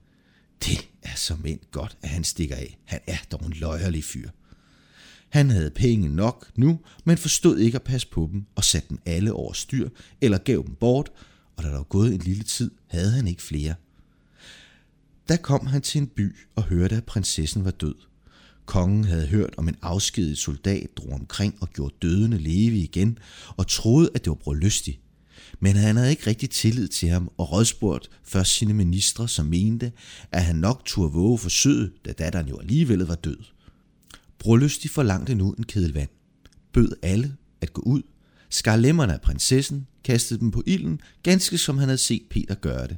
det 0.65 0.89
er 1.03 1.17
så 1.17 1.37
end 1.45 1.61
godt, 1.71 1.97
at 2.03 2.09
han 2.09 2.25
stikker 2.25 2.57
af. 2.57 2.79
Han 2.85 3.01
er 3.07 3.17
dog 3.33 3.47
en 3.47 3.53
løjerlig 3.53 4.05
fyr. 4.05 4.31
Han 5.29 5.51
havde 5.51 5.71
penge 5.71 6.09
nok 6.09 6.51
nu, 6.57 6.81
men 7.05 7.19
forstod 7.19 7.59
ikke 7.59 7.77
at 7.77 7.83
passe 7.83 8.09
på 8.09 8.29
dem 8.33 8.45
og 8.55 8.65
satte 8.65 8.89
dem 8.89 8.99
alle 9.07 9.33
over 9.33 9.53
styr 9.53 9.89
eller 10.21 10.39
gav 10.39 10.63
dem 10.67 10.75
bort, 10.75 11.11
og 11.57 11.65
da 11.65 11.69
der 11.69 11.77
var 11.77 11.83
gået 11.83 12.15
en 12.15 12.21
lille 12.21 12.43
tid, 12.43 12.71
havde 12.87 13.11
han 13.11 13.27
ikke 13.27 13.43
flere. 13.43 13.75
Da 15.29 15.37
kom 15.37 15.67
han 15.67 15.83
til 15.83 16.01
en 16.01 16.07
by 16.07 16.37
og 16.57 16.63
hørte, 16.63 16.97
at 16.97 17.05
prinsessen 17.05 17.65
var 17.65 17.71
død. 17.71 17.95
Kongen 18.67 19.05
havde 19.05 19.27
hørt 19.27 19.55
om 19.57 19.69
en 19.69 19.77
afskediget 19.83 20.39
soldat, 20.39 20.89
drog 20.97 21.13
omkring 21.13 21.55
og 21.61 21.69
gjorde 21.69 21.95
dødende 22.03 22.39
leve 22.39 22.77
igen, 22.77 23.19
og 23.57 23.67
troede, 23.67 24.11
at 24.15 24.25
det 24.25 24.31
var 24.31 24.35
bror 24.35 24.55
lystig. 24.55 25.01
Men 25.61 25.77
han 25.77 25.97
havde 25.97 26.11
ikke 26.11 26.27
rigtig 26.27 26.51
tillid 26.51 26.89
til 26.89 27.09
ham 27.09 27.31
og 27.39 27.53
rådspurgt 27.53 28.11
først 28.25 28.55
sine 28.55 28.75
ministre, 28.75 29.29
som 29.29 29.47
mente, 29.47 29.93
at 30.33 30.45
han 30.45 30.57
nok 30.57 30.83
turde 30.85 31.13
våge 31.13 31.39
forsøget, 31.39 31.93
da 32.05 32.13
datteren 32.13 32.49
jo 32.49 32.59
alligevel 32.59 32.99
var 32.99 33.15
død. 33.15 33.39
Bror 34.39 34.57
Lystig 34.57 34.91
forlangte 34.91 35.35
nu 35.35 35.53
en 35.53 35.65
kedel 35.65 35.95
vand, 35.95 36.09
bød 36.73 36.93
alle 37.03 37.37
at 37.61 37.73
gå 37.73 37.83
ud, 37.83 38.03
skar 38.51 38.77
lemmerne 38.77 39.13
af 39.13 39.21
prinsessen, 39.21 39.87
kastede 40.05 40.41
dem 40.41 40.51
på 40.51 40.63
ilden, 40.67 41.01
ganske 41.23 41.59
som 41.59 41.79
han 41.79 41.89
havde 41.89 41.99
set 41.99 42.23
Peter 42.31 42.55
gøre 42.55 42.87
det. 42.89 42.97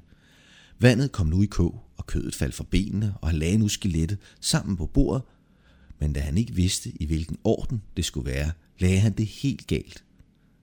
Vandet 0.81 1.13
kom 1.13 1.27
nu 1.27 1.43
i 1.43 1.47
kog, 1.47 1.85
og 1.97 2.07
kødet 2.07 2.35
faldt 2.35 2.55
fra 2.55 2.65
benene, 2.71 3.15
og 3.21 3.29
han 3.29 3.39
lagde 3.39 3.59
nu 3.59 3.69
skelettet 3.69 4.19
sammen 4.41 4.77
på 4.77 4.87
bordet, 4.87 5.23
men 6.01 6.13
da 6.13 6.21
han 6.21 6.39
ikke 6.39 6.55
vidste, 6.55 6.93
i 7.01 7.07
hvilken 7.07 7.39
orden 7.45 7.83
det 7.97 8.05
skulle 8.05 8.31
være, 8.31 8.53
lagde 8.79 8.99
han 8.99 9.13
det 9.13 9.27
helt 9.27 9.67
galt. 9.67 10.05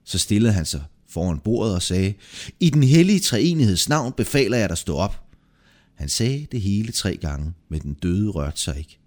Så 0.04 0.18
stillede 0.18 0.52
han 0.52 0.66
sig 0.66 0.82
foran 1.08 1.38
bordet 1.38 1.74
og 1.74 1.82
sagde, 1.82 2.14
I 2.60 2.70
den 2.70 2.82
hellige 2.82 3.20
treenigheds 3.20 3.88
navn 3.88 4.12
befaler 4.12 4.56
jeg 4.56 4.68
dig 4.68 4.78
stå 4.78 4.96
op. 4.96 5.22
Han 5.94 6.08
sagde 6.08 6.46
det 6.52 6.60
hele 6.60 6.92
tre 6.92 7.16
gange, 7.16 7.52
men 7.68 7.80
den 7.80 7.94
døde 7.94 8.30
rørte 8.30 8.60
sig 8.60 8.78
ikke. 8.78 8.98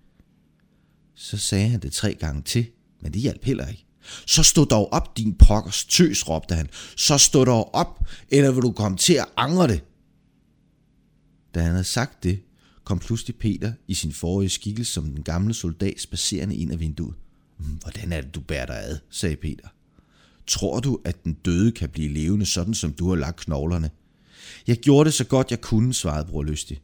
Så 1.16 1.38
sagde 1.38 1.70
han 1.70 1.80
det 1.80 1.92
tre 1.92 2.14
gange 2.14 2.42
til, 2.42 2.66
men 3.02 3.14
det 3.14 3.22
hjalp 3.22 3.46
heller 3.46 3.68
ikke. 3.68 3.86
Så 4.26 4.44
stå 4.44 4.66
dog 4.66 4.94
op, 4.94 5.18
din 5.18 5.34
pokkers 5.34 5.86
tøs, 5.86 6.30
råbte 6.30 6.56
han. 6.56 6.68
Så 6.96 7.18
stå 7.18 7.46
dog 7.46 7.76
op, 7.76 8.08
eller 8.30 8.52
vil 8.52 8.62
du 8.62 8.72
komme 8.72 8.98
til 8.98 9.14
at 9.14 9.26
angre 9.38 9.68
det. 9.68 9.83
Da 11.56 11.62
han 11.62 11.72
havde 11.72 11.84
sagt 11.84 12.24
det, 12.24 12.40
kom 12.84 13.00
pludselig 13.00 13.36
Peter 13.36 13.74
i 13.88 13.94
sin 13.94 14.14
forrige 14.14 14.50
skikkelse 14.50 14.94
som 14.94 15.04
den 15.04 15.24
gamle 15.24 15.54
soldat 15.54 16.02
spacerende 16.02 16.56
ind 16.56 16.72
af 16.72 16.80
vinduet. 16.80 17.16
Mm, 17.60 17.66
hvordan 17.66 18.14
er 18.14 18.22
det, 18.22 18.36
du 18.36 18.40
bærer 18.40 18.66
dig 18.66 18.80
ad, 18.84 18.98
sagde 19.10 19.36
Peter. 19.36 19.68
Tror 20.48 20.80
du, 20.80 21.00
at 21.06 21.24
den 21.24 21.34
døde 21.34 21.72
kan 21.72 21.90
blive 21.90 22.14
levende, 22.14 22.46
sådan 22.46 22.74
som 22.74 22.94
du 22.94 23.10
har 23.10 23.16
lagt 23.16 23.38
knoglerne? 23.38 23.90
Jeg 24.68 24.78
gjorde 24.78 25.06
det 25.06 25.14
så 25.14 25.24
godt 25.24 25.52
jeg 25.52 25.62
kunne, 25.62 25.94
svarede 25.94 26.26
bror 26.26 26.44
Lystig. 26.44 26.82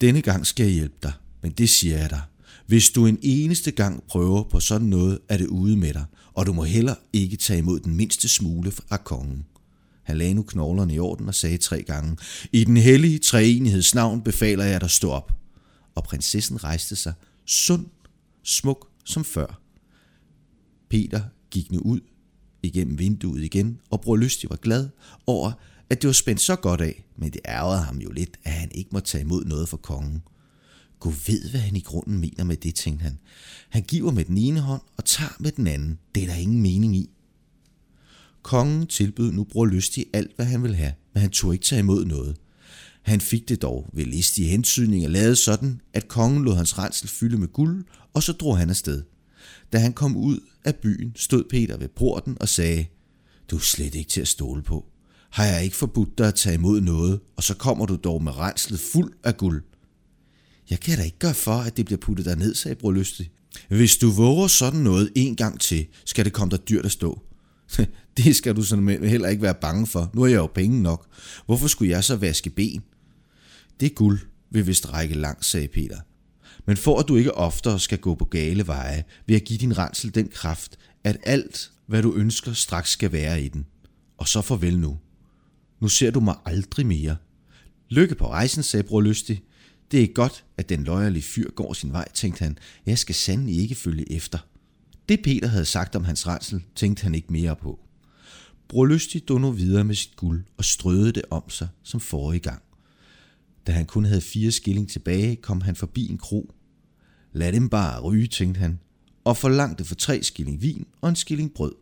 Denne 0.00 0.22
gang 0.22 0.46
skal 0.46 0.64
jeg 0.64 0.74
hjælpe 0.74 0.96
dig, 1.02 1.12
men 1.42 1.52
det 1.52 1.68
siger 1.68 1.98
jeg 1.98 2.10
dig. 2.10 2.22
Hvis 2.66 2.90
du 2.90 3.06
en 3.06 3.18
eneste 3.22 3.70
gang 3.70 4.02
prøver 4.02 4.42
på 4.42 4.60
sådan 4.60 4.86
noget, 4.86 5.18
er 5.28 5.36
det 5.36 5.46
ude 5.46 5.76
med 5.76 5.94
dig, 5.94 6.04
og 6.34 6.46
du 6.46 6.52
må 6.52 6.64
heller 6.64 6.94
ikke 7.12 7.36
tage 7.36 7.58
imod 7.58 7.80
den 7.80 7.96
mindste 7.96 8.28
smule 8.28 8.70
fra 8.70 8.96
kongen. 8.96 9.44
Han 10.06 10.18
lagde 10.18 10.34
nu 10.34 10.42
knoglerne 10.42 10.94
i 10.94 10.98
orden 10.98 11.28
og 11.28 11.34
sagde 11.34 11.58
tre 11.58 11.82
gange, 11.82 12.16
I 12.52 12.64
den 12.64 12.76
hellige 12.76 13.18
treenigheds 13.18 13.94
navn 13.94 14.22
befaler 14.22 14.64
jeg 14.64 14.80
dig 14.80 14.90
stå 14.90 15.10
op. 15.10 15.32
Og 15.94 16.04
prinsessen 16.04 16.64
rejste 16.64 16.96
sig, 16.96 17.12
sund, 17.46 17.86
smuk 18.42 18.88
som 19.04 19.24
før. 19.24 19.60
Peter 20.90 21.22
gik 21.50 21.72
nu 21.72 21.78
ud 21.78 22.00
igennem 22.62 22.98
vinduet 22.98 23.44
igen, 23.44 23.80
og 23.90 24.00
bror 24.00 24.16
Lystig 24.16 24.50
var 24.50 24.56
glad 24.56 24.88
over, 25.26 25.52
at 25.90 26.02
det 26.02 26.08
var 26.08 26.14
spændt 26.14 26.40
så 26.40 26.56
godt 26.56 26.80
af, 26.80 27.04
men 27.16 27.30
det 27.32 27.40
ærgede 27.46 27.82
ham 27.82 27.98
jo 27.98 28.10
lidt, 28.10 28.36
at 28.44 28.52
han 28.52 28.70
ikke 28.74 28.90
måtte 28.92 29.08
tage 29.08 29.22
imod 29.22 29.44
noget 29.44 29.68
fra 29.68 29.76
kongen. 29.76 30.22
Gud 31.00 31.14
ved, 31.26 31.50
hvad 31.50 31.60
han 31.60 31.76
i 31.76 31.80
grunden 31.80 32.18
mener 32.18 32.44
med 32.44 32.56
det, 32.56 32.74
tænkte 32.74 33.02
han. 33.02 33.18
Han 33.68 33.82
giver 33.82 34.10
med 34.10 34.24
den 34.24 34.38
ene 34.38 34.60
hånd 34.60 34.82
og 34.96 35.04
tager 35.04 35.36
med 35.40 35.52
den 35.52 35.66
anden. 35.66 35.98
Det 36.14 36.22
er 36.22 36.26
der 36.26 36.34
ingen 36.34 36.62
mening 36.62 36.96
i. 36.96 37.10
Kongen 38.46 38.86
tilbød 38.86 39.32
nu 39.32 39.44
bror 39.44 39.66
Lystig 39.66 40.06
alt, 40.12 40.30
hvad 40.36 40.46
han 40.46 40.62
ville 40.62 40.76
have, 40.76 40.92
men 41.14 41.20
han 41.20 41.30
tog 41.30 41.52
ikke 41.52 41.64
tage 41.64 41.78
imod 41.78 42.04
noget. 42.04 42.36
Han 43.02 43.20
fik 43.20 43.48
det 43.48 43.62
dog 43.62 43.90
ved 43.92 44.04
listige 44.04 44.48
hensynninger 44.48 45.08
lavet 45.08 45.38
sådan, 45.38 45.80
at 45.92 46.08
kongen 46.08 46.44
lod 46.44 46.56
hans 46.56 46.78
rensel 46.78 47.08
fylde 47.08 47.38
med 47.38 47.48
guld, 47.48 47.84
og 48.14 48.22
så 48.22 48.32
drog 48.32 48.58
han 48.58 48.70
afsted. 48.70 49.02
Da 49.72 49.78
han 49.78 49.92
kom 49.92 50.16
ud 50.16 50.40
af 50.64 50.74
byen, 50.74 51.12
stod 51.16 51.44
Peter 51.50 51.76
ved 51.76 51.88
porten 51.88 52.36
og 52.40 52.48
sagde, 52.48 52.86
Du 53.50 53.56
er 53.56 53.60
slet 53.60 53.94
ikke 53.94 54.10
til 54.10 54.20
at 54.20 54.28
stole 54.28 54.62
på. 54.62 54.86
Har 55.30 55.44
jeg 55.44 55.64
ikke 55.64 55.76
forbudt 55.76 56.18
dig 56.18 56.28
at 56.28 56.34
tage 56.34 56.54
imod 56.54 56.80
noget, 56.80 57.20
og 57.36 57.42
så 57.42 57.54
kommer 57.54 57.86
du 57.86 57.96
dog 58.04 58.22
med 58.22 58.38
renslet 58.38 58.80
fuld 58.80 59.12
af 59.24 59.36
guld. 59.36 59.62
Jeg 60.70 60.80
kan 60.80 60.98
da 60.98 61.04
ikke 61.04 61.18
gøre 61.18 61.34
for, 61.34 61.56
at 61.56 61.76
det 61.76 61.84
bliver 61.84 61.98
puttet 61.98 62.38
ned, 62.38 62.54
sagde 62.54 62.74
bror 62.74 62.92
Lystig. 62.92 63.30
Hvis 63.68 63.96
du 63.96 64.10
våger 64.10 64.46
sådan 64.46 64.80
noget 64.80 65.12
en 65.14 65.36
gang 65.36 65.60
til, 65.60 65.86
skal 66.04 66.24
det 66.24 66.32
komme 66.32 66.50
dig 66.50 66.68
dyrt 66.68 66.84
at 66.84 66.92
stå. 66.92 67.22
det 68.16 68.36
skal 68.36 68.56
du 68.56 68.62
sådan 68.62 68.88
heller 68.88 69.28
ikke 69.28 69.42
være 69.42 69.54
bange 69.54 69.86
for. 69.86 70.10
Nu 70.14 70.20
har 70.20 70.28
jeg 70.28 70.36
jo 70.36 70.46
penge 70.46 70.82
nok. 70.82 71.06
Hvorfor 71.46 71.68
skulle 71.68 71.90
jeg 71.90 72.04
så 72.04 72.16
vaske 72.16 72.50
ben? 72.50 72.82
Det 73.80 73.94
guld 73.94 74.20
vil 74.50 74.66
vist 74.66 74.92
række 74.92 75.14
langt, 75.14 75.44
sagde 75.44 75.68
Peter. 75.68 76.00
Men 76.66 76.76
for 76.76 76.98
at 76.98 77.08
du 77.08 77.16
ikke 77.16 77.34
oftere 77.34 77.80
skal 77.80 77.98
gå 77.98 78.14
på 78.14 78.24
gale 78.24 78.66
veje, 78.66 79.04
vil 79.26 79.34
jeg 79.34 79.42
give 79.42 79.58
din 79.58 79.78
rensel 79.78 80.14
den 80.14 80.28
kraft, 80.28 80.78
at 81.04 81.16
alt, 81.22 81.70
hvad 81.86 82.02
du 82.02 82.14
ønsker, 82.14 82.52
straks 82.52 82.90
skal 82.90 83.12
være 83.12 83.42
i 83.42 83.48
den. 83.48 83.66
Og 84.18 84.28
så 84.28 84.42
farvel 84.42 84.78
nu. 84.78 84.98
Nu 85.80 85.88
ser 85.88 86.10
du 86.10 86.20
mig 86.20 86.34
aldrig 86.44 86.86
mere. 86.86 87.16
Lykke 87.88 88.14
på 88.14 88.30
rejsen, 88.30 88.62
sagde 88.62 88.82
bror 88.82 89.00
Lystig. 89.00 89.42
Det 89.90 90.02
er 90.02 90.06
godt, 90.14 90.44
at 90.56 90.68
den 90.68 90.84
løjerlige 90.84 91.22
fyr 91.22 91.50
går 91.50 91.72
sin 91.72 91.92
vej, 91.92 92.08
tænkte 92.14 92.44
han. 92.44 92.58
Jeg 92.86 92.98
skal 92.98 93.14
sandelig 93.14 93.60
ikke 93.62 93.74
følge 93.74 94.12
efter. 94.12 94.38
Det 95.08 95.20
Peter 95.24 95.48
havde 95.48 95.64
sagt 95.64 95.96
om 95.96 96.04
hans 96.04 96.26
rensel, 96.26 96.62
tænkte 96.74 97.02
han 97.02 97.14
ikke 97.14 97.32
mere 97.32 97.56
på. 97.56 97.80
Brolystig 98.68 99.28
dog 99.28 99.40
nu 99.40 99.50
videre 99.50 99.84
med 99.84 99.94
sit 99.94 100.16
guld 100.16 100.44
og 100.56 100.64
strøede 100.64 101.12
det 101.12 101.22
om 101.30 101.50
sig 101.50 101.68
som 101.82 102.00
forrige 102.00 102.40
gang. 102.40 102.62
Da 103.66 103.72
han 103.72 103.86
kun 103.86 104.04
havde 104.04 104.20
fire 104.20 104.52
skilling 104.52 104.90
tilbage, 104.90 105.36
kom 105.36 105.60
han 105.60 105.76
forbi 105.76 106.08
en 106.10 106.18
kro. 106.18 106.54
Lad 107.32 107.52
dem 107.52 107.68
bare 107.68 108.00
ryge, 108.00 108.26
tænkte 108.26 108.58
han, 108.58 108.78
og 109.24 109.36
forlangte 109.36 109.84
for 109.84 109.94
tre 109.94 110.22
skilling 110.22 110.62
vin 110.62 110.86
og 111.00 111.08
en 111.08 111.16
skilling 111.16 111.54
brød. 111.54 111.72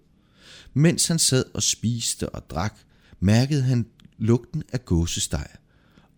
Mens 0.74 1.06
han 1.06 1.18
sad 1.18 1.44
og 1.54 1.62
spiste 1.62 2.28
og 2.28 2.50
drak, 2.50 2.78
mærkede 3.20 3.62
han 3.62 3.86
lugten 4.18 4.62
af 4.72 4.84
gåsesteg, 4.84 5.46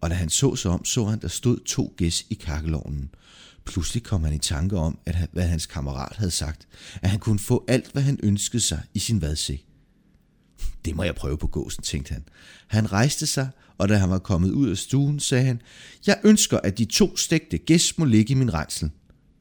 og 0.00 0.11
da 0.11 0.15
han 0.15 0.29
så 0.29 0.57
sig 0.57 0.71
om, 0.71 0.85
så 0.85 1.05
han, 1.05 1.21
der 1.21 1.29
stod 1.29 1.59
to 1.65 1.95
gæs 1.97 2.26
i 2.31 2.35
kakkelovnen. 2.35 3.11
Pludselig 3.65 4.03
kom 4.03 4.25
han 4.25 4.35
i 4.35 4.38
tanke 4.38 4.76
om, 4.76 4.99
at 5.07 5.15
han, 5.15 5.29
hvad 5.33 5.49
hans 5.49 5.67
kammerat 5.67 6.17
havde 6.17 6.31
sagt, 6.31 6.69
at 7.03 7.11
han 7.11 7.21
kunne 7.21 7.38
få 7.38 7.65
alt, 7.69 7.93
hvad 7.93 8.03
han 8.03 8.21
ønskede 8.23 8.62
sig 8.62 8.83
i 8.95 8.99
sin 8.99 9.21
vadsæk. 9.21 9.67
Det 10.85 10.97
må 10.97 11.03
jeg 11.03 11.15
prøve 11.15 11.38
på 11.38 11.47
gåsen, 11.47 11.83
tænkte 11.83 12.12
han. 12.12 12.25
Han 12.67 12.93
rejste 12.93 13.26
sig, 13.26 13.49
og 13.79 13.88
da 13.88 13.97
han 13.97 14.11
var 14.11 14.19
kommet 14.19 14.50
ud 14.50 14.71
af 14.71 14.76
stuen, 14.76 15.21
sagde 15.21 15.45
han, 15.45 15.61
jeg 16.07 16.21
ønsker, 16.25 16.59
at 16.59 16.79
de 16.79 16.85
to 16.85 17.17
stegte 17.17 17.59
gæs 17.59 17.99
må 17.99 18.05
ligge 18.05 18.33
i 18.33 18.35
min 18.35 18.55
rensel. 18.55 18.91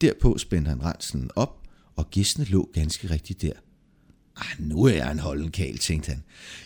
Derpå 0.02 0.38
spændte 0.38 0.70
han 0.70 0.84
renselen 0.84 1.30
op, 1.36 1.68
og 1.96 2.10
gæstene 2.10 2.46
lå 2.46 2.70
ganske 2.74 3.10
rigtigt 3.10 3.42
der. 3.42 3.54
Ah, 4.36 4.60
nu 4.60 4.84
er 4.84 4.94
jeg 4.94 5.12
en 5.12 5.20
holden 5.20 5.52
kæl, 5.52 5.78
tænkte 5.78 6.10
han. 6.10 6.24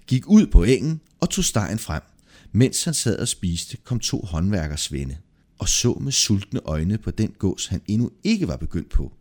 Gik 0.08 0.28
ud 0.28 0.48
på 0.48 0.64
engen 0.64 1.02
og 1.20 1.30
tog 1.30 1.44
stegen 1.44 1.80
frem. 1.80 2.02
Mens 2.52 2.84
han 2.84 2.94
sad 2.94 3.18
og 3.18 3.28
spiste, 3.28 3.78
kom 3.78 4.00
to 4.00 4.22
håndværkersvende 4.22 5.18
og 5.60 5.70
så 5.70 5.94
med 5.94 6.12
sultne 6.12 6.60
øjne 6.66 6.98
på 6.98 7.12
den 7.12 7.32
gås, 7.40 7.68
han 7.68 7.82
endnu 7.88 8.12
ikke 8.24 8.48
var 8.48 8.58
begyndt 8.58 8.90
på. 8.90 9.14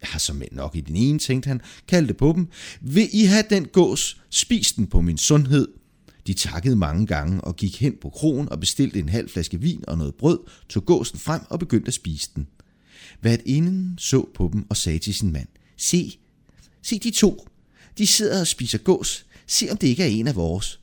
Jeg 0.00 0.08
har 0.08 0.18
som 0.18 0.42
nok 0.52 0.76
i 0.76 0.80
den 0.80 0.96
ene, 0.96 1.18
tænkte 1.18 1.48
han, 1.48 1.60
kaldte 1.88 2.14
på 2.14 2.32
dem. 2.36 2.48
Vil 2.80 3.08
I 3.12 3.24
have 3.24 3.44
den 3.50 3.64
gås? 3.64 4.20
Spis 4.30 4.72
den 4.72 4.86
på 4.86 5.00
min 5.00 5.18
sundhed. 5.18 5.68
De 6.26 6.34
takkede 6.34 6.76
mange 6.76 7.06
gange 7.06 7.40
og 7.40 7.56
gik 7.56 7.80
hen 7.80 7.96
på 8.00 8.10
krogen 8.10 8.48
og 8.48 8.60
bestilte 8.60 8.98
en 8.98 9.08
halv 9.08 9.28
flaske 9.28 9.60
vin 9.60 9.84
og 9.88 9.98
noget 9.98 10.14
brød, 10.14 10.38
tog 10.68 10.86
gåsen 10.86 11.18
frem 11.18 11.40
og 11.50 11.58
begyndte 11.58 11.88
at 11.88 11.94
spise 11.94 12.30
den. 12.34 12.46
Hvert 13.20 13.40
inden 13.46 13.94
så 13.98 14.28
på 14.34 14.50
dem 14.52 14.66
og 14.70 14.76
sagde 14.76 14.98
til 14.98 15.14
sin 15.14 15.32
mand, 15.32 15.48
Se, 15.76 16.18
se 16.82 16.98
de 16.98 17.10
to. 17.10 17.48
De 17.98 18.06
sidder 18.06 18.40
og 18.40 18.46
spiser 18.46 18.78
gås. 18.78 19.26
Se 19.46 19.68
om 19.70 19.76
det 19.76 19.86
ikke 19.86 20.02
er 20.02 20.06
en 20.06 20.28
af 20.28 20.36
vores. 20.36 20.80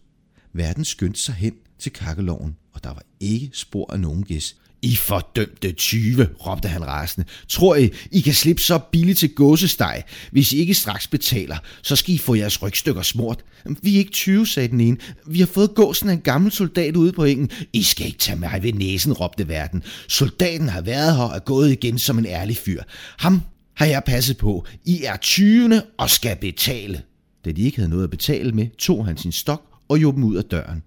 Verden 0.54 0.86
skyndte 0.86 1.22
sig 1.22 1.36
hen 1.36 1.54
til 1.80 1.92
kakkeloven, 1.92 2.56
og 2.74 2.84
der 2.84 2.90
var 2.90 3.04
ikke 3.20 3.50
spor 3.54 3.94
af 3.94 4.00
nogen 4.00 4.24
gæs. 4.24 4.56
I 4.84 4.96
fordømte 4.96 5.72
20, 5.72 6.30
råbte 6.48 6.68
han 6.68 6.88
rasende. 6.88 7.28
Tror 7.48 7.76
I, 7.76 7.90
I 8.12 8.22
kan 8.22 8.34
slippe 8.34 8.62
så 8.62 8.80
billigt 8.92 9.20
til 9.20 9.36
gåsesteg? 9.36 10.04
Hvis 10.32 10.52
I 10.52 10.58
ikke 10.58 10.74
straks 10.74 11.08
betaler, 11.08 11.58
så 11.82 11.96
skal 11.96 12.16
I 12.16 12.18
få 12.18 12.36
jeres 12.36 12.62
rygstykker 12.62 13.02
smurt. 13.02 13.44
Vi 13.82 13.96
er 13.96 13.98
ikke 13.98 14.12
20, 14.12 14.48
sagde 14.48 14.70
den 14.70 14.82
ene. 14.82 14.98
Vi 15.28 15.40
har 15.40 15.46
fået 15.46 15.76
gåsen 15.76 16.10
af 16.10 16.14
en 16.14 16.22
gammel 16.22 16.52
soldat 16.52 16.96
ude 16.96 17.12
på 17.12 17.24
engen. 17.24 17.50
I 17.74 17.84
skal 17.84 18.06
ikke 18.06 18.18
tage 18.18 18.40
mig 18.40 18.64
ved 18.64 18.74
næsen, 18.74 19.14
råbte 19.14 19.48
verden. 19.48 19.84
Soldaten 20.08 20.70
har 20.70 20.82
været 20.82 21.16
her 21.16 21.24
og 21.24 21.46
gået 21.46 21.72
igen 21.72 22.00
som 22.00 22.20
en 22.20 22.26
ærlig 22.26 22.58
fyr. 22.58 22.84
Ham 23.18 23.42
har 23.76 23.86
jeg 23.86 24.04
passet 24.06 24.38
på. 24.38 24.66
I 24.86 25.04
er 25.04 25.18
20 25.18 25.82
og 25.98 26.10
skal 26.10 26.38
betale. 26.42 27.02
Da 27.46 27.52
de 27.52 27.62
ikke 27.62 27.78
havde 27.78 27.90
noget 27.90 28.04
at 28.04 28.10
betale 28.10 28.52
med, 28.52 28.68
tog 28.78 29.06
han 29.06 29.18
sin 29.18 29.32
stok 29.32 29.71
og 29.92 30.02
jog 30.02 30.14
dem 30.14 30.24
ud 30.24 30.36
af 30.36 30.44
døren. 30.44 30.84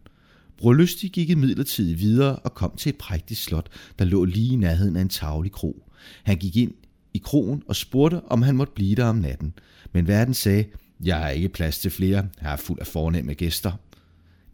Bror 0.58 0.72
Lystig 0.72 1.10
gik 1.10 1.30
imidlertid 1.30 1.94
videre 1.94 2.36
og 2.36 2.54
kom 2.54 2.76
til 2.76 2.90
et 2.90 2.96
prægtigt 2.96 3.40
slot, 3.40 3.68
der 3.98 4.04
lå 4.04 4.24
lige 4.24 4.52
i 4.52 4.56
nærheden 4.56 4.96
af 4.96 5.00
en 5.00 5.08
tavlig 5.08 5.52
kro. 5.52 5.90
Han 6.22 6.36
gik 6.36 6.56
ind 6.56 6.72
i 7.14 7.18
kroen 7.18 7.62
og 7.68 7.76
spurgte, 7.76 8.24
om 8.24 8.42
han 8.42 8.56
måtte 8.56 8.72
blive 8.74 8.94
der 8.94 9.04
om 9.04 9.16
natten. 9.16 9.52
Men 9.92 10.08
verden 10.08 10.34
sagde, 10.34 10.64
jeg 11.04 11.16
har 11.16 11.28
ikke 11.28 11.48
plads 11.48 11.78
til 11.78 11.90
flere, 11.90 12.28
jeg 12.42 12.52
er 12.52 12.56
fuld 12.56 12.80
af 12.80 12.86
fornemme 12.86 13.34
gæster. 13.34 13.72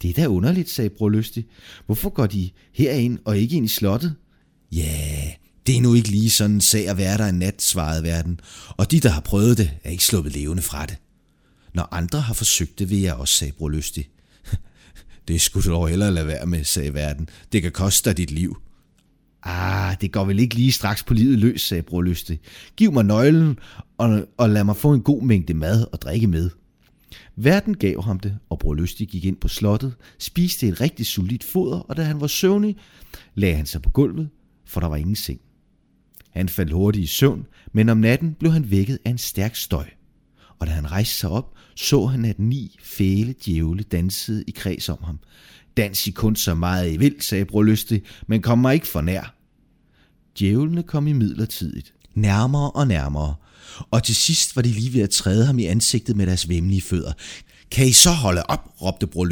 Det 0.02 0.10
er 0.10 0.14
da 0.14 0.26
underligt, 0.26 0.70
sagde 0.70 0.90
bror 0.90 1.08
Lystig. 1.08 1.46
Hvorfor 1.86 2.10
går 2.10 2.26
de 2.26 2.50
herind 2.72 3.18
og 3.24 3.38
ikke 3.38 3.56
ind 3.56 3.64
i 3.64 3.68
slottet? 3.68 4.14
Ja, 4.72 5.32
det 5.66 5.76
er 5.76 5.80
nu 5.80 5.94
ikke 5.94 6.08
lige 6.08 6.30
sådan 6.30 6.54
en 6.54 6.60
sag 6.60 6.88
at 6.88 6.96
være 6.96 7.18
der 7.18 7.26
en 7.26 7.38
nat, 7.38 7.62
svarede 7.62 8.02
verden, 8.02 8.40
og 8.76 8.90
de, 8.90 9.00
der 9.00 9.10
har 9.10 9.20
prøvet 9.20 9.58
det, 9.58 9.70
er 9.84 9.90
ikke 9.90 10.04
sluppet 10.04 10.32
levende 10.32 10.62
fra 10.62 10.86
det. 10.86 10.96
Når 11.74 11.88
andre 11.94 12.20
har 12.20 12.34
forsøgt 12.34 12.78
det, 12.78 12.90
vil 12.90 13.00
jeg 13.00 13.14
også, 13.14 13.34
sagde 13.34 13.52
bror 13.52 13.68
Lystig. 13.68 14.08
Det 15.30 15.40
skulle 15.40 15.64
du 15.64 15.70
dog 15.70 15.88
hellere 15.88 16.10
lade 16.10 16.26
være 16.26 16.46
med, 16.46 16.64
sagde 16.64 16.94
verden. 16.94 17.28
Det 17.52 17.62
kan 17.62 17.72
koste 17.72 18.10
dig 18.10 18.16
dit 18.16 18.30
liv. 18.30 18.56
Ah, 19.42 19.96
det 20.00 20.12
går 20.12 20.24
vel 20.24 20.38
ikke 20.38 20.54
lige 20.54 20.72
straks 20.72 21.02
på 21.02 21.14
livet 21.14 21.38
løs, 21.38 21.62
sagde 21.62 21.82
bror 21.82 22.36
Giv 22.76 22.92
mig 22.92 23.04
nøglen, 23.04 23.58
og, 23.98 24.26
og 24.36 24.50
lad 24.50 24.64
mig 24.64 24.76
få 24.76 24.92
en 24.92 25.02
god 25.02 25.22
mængde 25.22 25.54
mad 25.54 25.86
og 25.92 26.02
drikke 26.02 26.26
med. 26.26 26.50
Verden 27.36 27.76
gav 27.76 28.02
ham 28.02 28.20
det, 28.20 28.38
og 28.48 28.58
bror 28.58 28.74
Lystig 28.74 29.08
gik 29.08 29.24
ind 29.24 29.36
på 29.36 29.48
slottet, 29.48 29.94
spiste 30.18 30.68
et 30.68 30.80
rigtig 30.80 31.06
solidt 31.06 31.44
foder, 31.44 31.78
og 31.78 31.96
da 31.96 32.02
han 32.02 32.20
var 32.20 32.26
søvnig, 32.26 32.76
lagde 33.34 33.56
han 33.56 33.66
sig 33.66 33.82
på 33.82 33.90
gulvet, 33.90 34.28
for 34.66 34.80
der 34.80 34.88
var 34.88 34.96
ingen 34.96 35.16
seng. 35.16 35.40
Han 36.30 36.48
faldt 36.48 36.72
hurtigt 36.72 37.04
i 37.04 37.06
søvn, 37.06 37.46
men 37.72 37.88
om 37.88 37.98
natten 37.98 38.34
blev 38.34 38.52
han 38.52 38.70
vækket 38.70 38.98
af 39.04 39.10
en 39.10 39.18
stærk 39.18 39.56
støj 39.56 39.86
og 40.60 40.66
da 40.66 40.72
han 40.72 40.90
rejste 40.90 41.14
sig 41.14 41.30
op, 41.30 41.54
så 41.76 42.06
han, 42.06 42.24
at 42.24 42.38
ni 42.38 42.78
fæle 42.82 43.34
djævle 43.44 43.82
dansede 43.82 44.44
i 44.46 44.50
kreds 44.50 44.88
om 44.88 44.98
ham. 45.04 45.18
Dans 45.76 46.06
I 46.06 46.10
kun 46.10 46.36
så 46.36 46.54
meget 46.54 46.92
I 46.92 46.96
vil, 46.96 47.14
sagde 47.20 47.44
bror 47.44 47.76
men 48.26 48.42
kom 48.42 48.58
mig 48.58 48.74
ikke 48.74 48.86
for 48.86 49.00
nær. 49.00 49.34
Djævlene 50.38 50.82
kom 50.82 51.06
i 51.06 51.12
midlertidigt, 51.12 51.94
nærmere 52.14 52.70
og 52.70 52.86
nærmere, 52.86 53.34
og 53.90 54.02
til 54.02 54.14
sidst 54.14 54.56
var 54.56 54.62
de 54.62 54.68
lige 54.68 54.92
ved 54.92 55.02
at 55.02 55.10
træde 55.10 55.46
ham 55.46 55.58
i 55.58 55.64
ansigtet 55.64 56.16
med 56.16 56.26
deres 56.26 56.48
vemmelige 56.48 56.82
fødder. 56.82 57.12
Kan 57.70 57.86
I 57.86 57.92
så 57.92 58.10
holde 58.10 58.42
op, 58.42 58.74
råbte 58.82 59.06
bror 59.06 59.28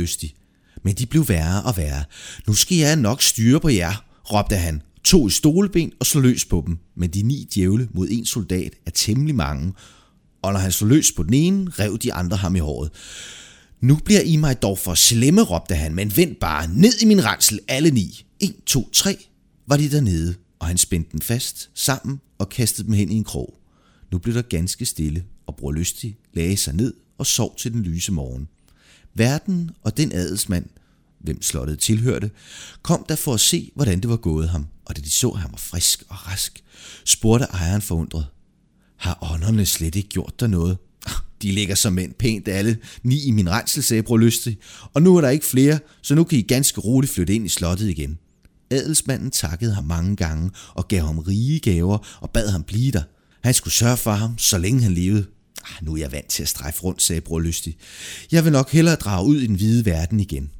Men 0.82 0.94
de 0.94 1.06
blev 1.06 1.28
værre 1.28 1.62
og 1.62 1.76
værre. 1.76 2.04
Nu 2.46 2.54
skal 2.54 2.76
jeg 2.76 2.96
nok 2.96 3.22
styre 3.22 3.60
på 3.60 3.68
jer, 3.68 4.04
råbte 4.32 4.56
han, 4.56 4.82
tog 5.04 5.28
i 5.28 5.30
stoleben 5.30 5.92
og 6.00 6.06
slog 6.06 6.22
løs 6.22 6.44
på 6.44 6.64
dem. 6.66 6.78
Men 6.96 7.10
de 7.10 7.22
ni 7.22 7.48
djævle 7.54 7.88
mod 7.94 8.08
en 8.10 8.24
soldat 8.24 8.72
er 8.86 8.90
temmelig 8.90 9.34
mange, 9.34 9.72
og 10.42 10.52
når 10.52 10.60
han 10.60 10.72
slog 10.72 10.88
løs 10.88 11.12
på 11.12 11.22
den 11.22 11.34
ene, 11.34 11.70
rev 11.70 11.98
de 11.98 12.12
andre 12.12 12.36
ham 12.36 12.56
i 12.56 12.58
håret. 12.58 12.90
Nu 13.80 13.96
bliver 13.96 14.20
I 14.20 14.36
mig 14.36 14.62
dog 14.62 14.78
for 14.78 14.94
slemme, 14.94 15.42
råbte 15.42 15.74
han, 15.74 15.94
men 15.94 16.16
vent 16.16 16.40
bare 16.40 16.68
ned 16.68 16.92
i 17.02 17.04
min 17.04 17.24
rensel, 17.24 17.60
alle 17.68 17.90
ni. 17.90 18.24
1, 18.40 18.54
2, 18.66 18.90
3 18.90 19.26
var 19.66 19.76
de 19.76 19.90
dernede, 19.90 20.34
og 20.58 20.66
han 20.66 20.78
spændte 20.78 21.12
dem 21.12 21.20
fast 21.20 21.70
sammen 21.74 22.20
og 22.38 22.48
kastede 22.48 22.86
dem 22.86 22.94
hen 22.94 23.10
i 23.10 23.14
en 23.14 23.24
krog. 23.24 23.58
Nu 24.12 24.18
blev 24.18 24.34
der 24.34 24.42
ganske 24.42 24.84
stille, 24.84 25.24
og 25.46 25.56
bror 25.56 25.72
Lystig 25.72 26.16
lagde 26.32 26.56
sig 26.56 26.74
ned 26.74 26.94
og 27.18 27.26
sov 27.26 27.56
til 27.56 27.72
den 27.72 27.82
lyse 27.82 28.12
morgen. 28.12 28.48
Verden 29.14 29.70
og 29.82 29.96
den 29.96 30.12
adelsmand, 30.12 30.66
hvem 31.18 31.42
slottet 31.42 31.78
tilhørte, 31.78 32.30
kom 32.82 33.04
der 33.08 33.16
for 33.16 33.34
at 33.34 33.40
se, 33.40 33.70
hvordan 33.74 34.00
det 34.00 34.10
var 34.10 34.16
gået 34.16 34.48
ham, 34.48 34.66
og 34.84 34.96
da 34.96 35.00
de 35.00 35.10
så, 35.10 35.28
at 35.28 35.40
han 35.40 35.52
var 35.52 35.58
frisk 35.58 36.02
og 36.08 36.26
rask, 36.26 36.64
spurgte 37.04 37.44
ejeren 37.44 37.82
forundret, 37.82 38.26
har 38.98 39.32
ånderne 39.32 39.66
slet 39.66 39.94
ikke 39.94 40.08
gjort 40.08 40.40
der 40.40 40.46
noget? 40.46 40.78
De 41.42 41.52
ligger 41.52 41.74
som 41.74 41.92
mænd 41.92 42.14
pænt 42.14 42.48
alle, 42.48 42.78
ni 43.02 43.22
i 43.22 43.30
min 43.30 43.50
rensel, 43.50 43.82
sagde 43.82 44.02
bror 44.02 44.16
Lystig, 44.16 44.58
og 44.94 45.02
nu 45.02 45.16
er 45.16 45.20
der 45.20 45.28
ikke 45.28 45.46
flere, 45.46 45.78
så 46.02 46.14
nu 46.14 46.24
kan 46.24 46.38
I 46.38 46.42
ganske 46.42 46.80
roligt 46.80 47.12
flytte 47.12 47.34
ind 47.34 47.46
i 47.46 47.48
slottet 47.48 47.88
igen. 47.88 48.18
Adelsmanden 48.70 49.30
takkede 49.30 49.74
ham 49.74 49.84
mange 49.84 50.16
gange 50.16 50.50
og 50.74 50.88
gav 50.88 51.06
ham 51.06 51.18
rige 51.18 51.60
gaver 51.60 52.18
og 52.20 52.30
bad 52.30 52.50
ham 52.50 52.62
blive 52.62 52.92
der. 52.92 53.02
Han 53.42 53.54
skulle 53.54 53.74
sørge 53.74 53.96
for 53.96 54.12
ham, 54.12 54.38
så 54.38 54.58
længe 54.58 54.82
han 54.82 54.94
levede. 54.94 55.26
Ah, 55.64 55.84
nu 55.86 55.94
er 55.94 55.98
jeg 55.98 56.12
vant 56.12 56.28
til 56.28 56.42
at 56.42 56.48
strejfe 56.48 56.82
rundt, 56.82 57.02
sagde 57.02 57.20
bror 57.20 57.40
Lystig. 57.40 57.76
Jeg 58.32 58.44
vil 58.44 58.52
nok 58.52 58.70
hellere 58.70 58.94
drage 58.94 59.26
ud 59.26 59.36
i 59.36 59.46
den 59.46 59.56
hvide 59.56 59.84
verden 59.84 60.20
igen. 60.20 60.50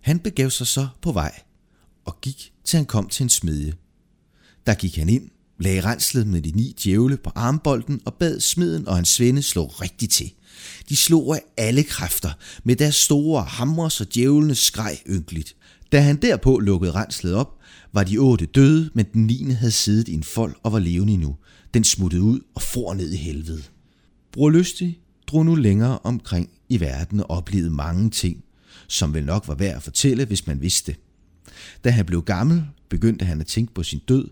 Han 0.00 0.18
begav 0.18 0.50
sig 0.50 0.66
så 0.66 0.88
på 1.02 1.12
vej 1.12 1.40
og 2.04 2.20
gik 2.20 2.52
til 2.64 2.76
han 2.76 2.86
kom 2.86 3.08
til 3.08 3.22
en 3.22 3.28
smedje. 3.28 3.74
Der 4.66 4.74
gik 4.74 4.96
han 4.96 5.08
ind 5.08 5.30
lagde 5.60 5.80
renslet 5.80 6.26
med 6.26 6.42
de 6.42 6.50
ni 6.50 6.76
djævle 6.84 7.16
på 7.16 7.30
armbolden 7.34 8.00
og 8.04 8.14
bad 8.14 8.40
smeden 8.40 8.88
og 8.88 8.94
hans 8.94 9.08
svende 9.08 9.42
slå 9.42 9.66
rigtigt 9.66 10.12
til. 10.12 10.32
De 10.88 10.96
slog 10.96 11.34
af 11.34 11.40
alle 11.56 11.82
kræfter 11.82 12.30
med 12.64 12.76
deres 12.76 12.94
store 12.94 13.42
hamre, 13.42 13.90
så 13.90 14.06
djævlene 14.14 14.54
skreg 14.54 14.98
ynkeligt. 15.08 15.56
Da 15.92 16.00
han 16.00 16.16
derpå 16.16 16.58
lukkede 16.58 16.92
renslet 16.92 17.34
op, 17.34 17.58
var 17.92 18.04
de 18.04 18.18
otte 18.18 18.46
døde, 18.46 18.90
men 18.94 19.06
den 19.12 19.26
niende 19.26 19.54
havde 19.54 19.72
siddet 19.72 20.08
i 20.08 20.14
en 20.14 20.22
fold 20.22 20.54
og 20.62 20.72
var 20.72 20.78
levende 20.78 21.12
endnu. 21.12 21.36
Den 21.74 21.84
smuttede 21.84 22.22
ud 22.22 22.40
og 22.54 22.62
for 22.62 22.94
ned 22.94 23.12
i 23.12 23.16
helvede. 23.16 23.62
Bror 24.32 24.50
Lystig 24.50 24.98
drog 25.26 25.46
nu 25.46 25.54
længere 25.54 25.98
omkring 25.98 26.50
i 26.68 26.80
verden 26.80 27.20
og 27.20 27.30
oplevede 27.30 27.70
mange 27.70 28.10
ting, 28.10 28.44
som 28.88 29.14
vel 29.14 29.24
nok 29.24 29.48
var 29.48 29.54
værd 29.54 29.76
at 29.76 29.82
fortælle, 29.82 30.24
hvis 30.24 30.46
man 30.46 30.60
vidste. 30.60 30.96
Da 31.84 31.90
han 31.90 32.06
blev 32.06 32.22
gammel, 32.22 32.64
begyndte 32.88 33.24
han 33.24 33.40
at 33.40 33.46
tænke 33.46 33.74
på 33.74 33.82
sin 33.82 34.00
død, 34.08 34.28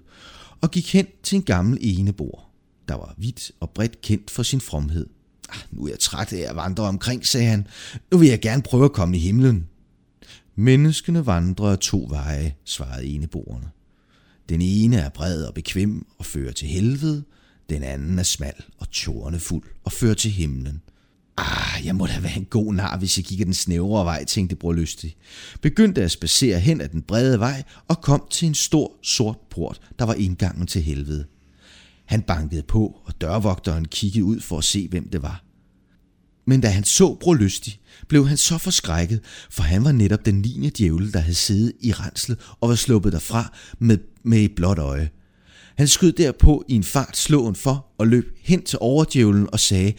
og 0.61 0.71
gik 0.71 0.93
hen 0.93 1.07
til 1.23 1.37
en 1.37 1.43
gammel 1.43 1.79
enebor, 1.81 2.49
der 2.89 2.95
var 2.95 3.15
vidt 3.19 3.53
og 3.61 3.71
bredt 3.71 4.01
kendt 4.01 4.31
for 4.31 4.43
sin 4.43 4.61
fromhed. 4.61 5.07
Ah, 5.49 5.61
nu 5.71 5.85
er 5.85 5.89
jeg 5.89 5.99
træt 5.99 6.33
af 6.33 6.51
at 6.51 6.57
vandre 6.57 6.85
omkring, 6.85 7.27
sagde 7.27 7.47
han. 7.47 7.67
Nu 8.13 8.19
vil 8.19 8.29
jeg 8.29 8.41
gerne 8.41 8.63
prøve 8.63 8.85
at 8.85 8.93
komme 8.93 9.17
i 9.17 9.21
himlen. 9.21 9.67
Menneskene 10.57 11.27
vandrer 11.27 11.77
to 11.77 12.07
veje, 12.11 12.55
svarede 12.65 13.07
eneboerne. 13.07 13.71
Den 14.49 14.61
ene 14.63 14.97
er 14.97 15.09
bred 15.09 15.45
og 15.45 15.55
bekvem 15.55 16.07
og 16.19 16.27
fører 16.27 16.53
til 16.53 16.69
helvede, 16.69 17.25
den 17.71 17.83
anden 17.83 18.19
er 18.19 18.23
smal 18.23 18.65
og 18.79 18.91
tårnefuld 18.91 19.65
og 19.85 19.93
fører 19.93 20.15
til 20.15 20.31
himlen. 20.31 20.83
Ah, 21.39 21.87
jeg 21.87 21.95
må 21.95 22.07
da 22.07 22.21
være 22.21 22.37
en 22.37 22.45
god 22.45 22.75
nar, 22.75 22.99
hvis 22.99 23.19
jeg 23.19 23.25
gik 23.25 23.39
den 23.39 23.55
snævre 23.55 24.05
vej, 24.05 24.25
tænkte 24.25 24.57
bror 24.57 24.73
Lystig. 24.73 25.17
Begyndte 25.63 26.03
at 26.03 26.11
spacere 26.11 26.61
hen 26.61 26.81
ad 26.81 26.89
den 26.89 27.03
brede 27.03 27.39
vej 27.39 27.63
og 27.89 28.01
kom 28.01 28.23
til 28.31 28.49
en 28.49 28.55
stor 28.55 28.93
sort 29.03 29.39
port, 29.51 29.81
der 29.99 30.05
var 30.05 30.15
indgangen 30.15 30.67
til 30.67 30.83
helvede. 30.83 31.27
Han 32.07 32.23
bankede 32.23 32.63
på, 32.63 33.01
og 33.05 33.21
dørvogteren 33.21 33.85
kiggede 33.85 34.25
ud 34.25 34.41
for 34.41 34.59
at 34.59 34.65
se, 34.65 34.89
hvem 34.89 35.09
det 35.09 35.23
var. 35.23 35.45
Men 36.47 36.61
da 36.61 36.69
han 36.69 36.85
så 36.85 37.15
bror 37.15 37.35
Lystig, 37.35 37.81
blev 38.09 38.29
han 38.29 38.37
så 38.37 38.59
forskrækket, 38.59 39.21
for 39.51 39.63
han 39.63 39.85
var 39.85 39.93
netop 39.93 40.27
den 40.27 40.35
9. 40.35 40.71
djævel, 40.71 41.13
der 41.13 41.21
havde 41.21 41.35
siddet 41.35 41.73
i 41.81 41.93
renslet 41.93 42.39
og 42.61 42.69
var 42.69 42.75
sluppet 42.75 43.13
derfra 43.13 43.53
med, 43.79 43.99
med 44.23 44.39
et 44.39 44.55
blåt 44.57 44.79
øje. 44.79 45.11
Han 45.79 45.89
skød 45.89 46.13
derpå 46.13 46.65
i 46.69 46.75
en 46.75 46.85
fart 46.85 47.17
slåen 47.17 47.55
for 47.55 47.87
og 47.99 48.07
løb 48.07 48.39
hen 48.43 48.63
til 48.63 48.79
overdjævlen 48.81 49.49
og 49.53 49.61
sagde, 49.61 49.93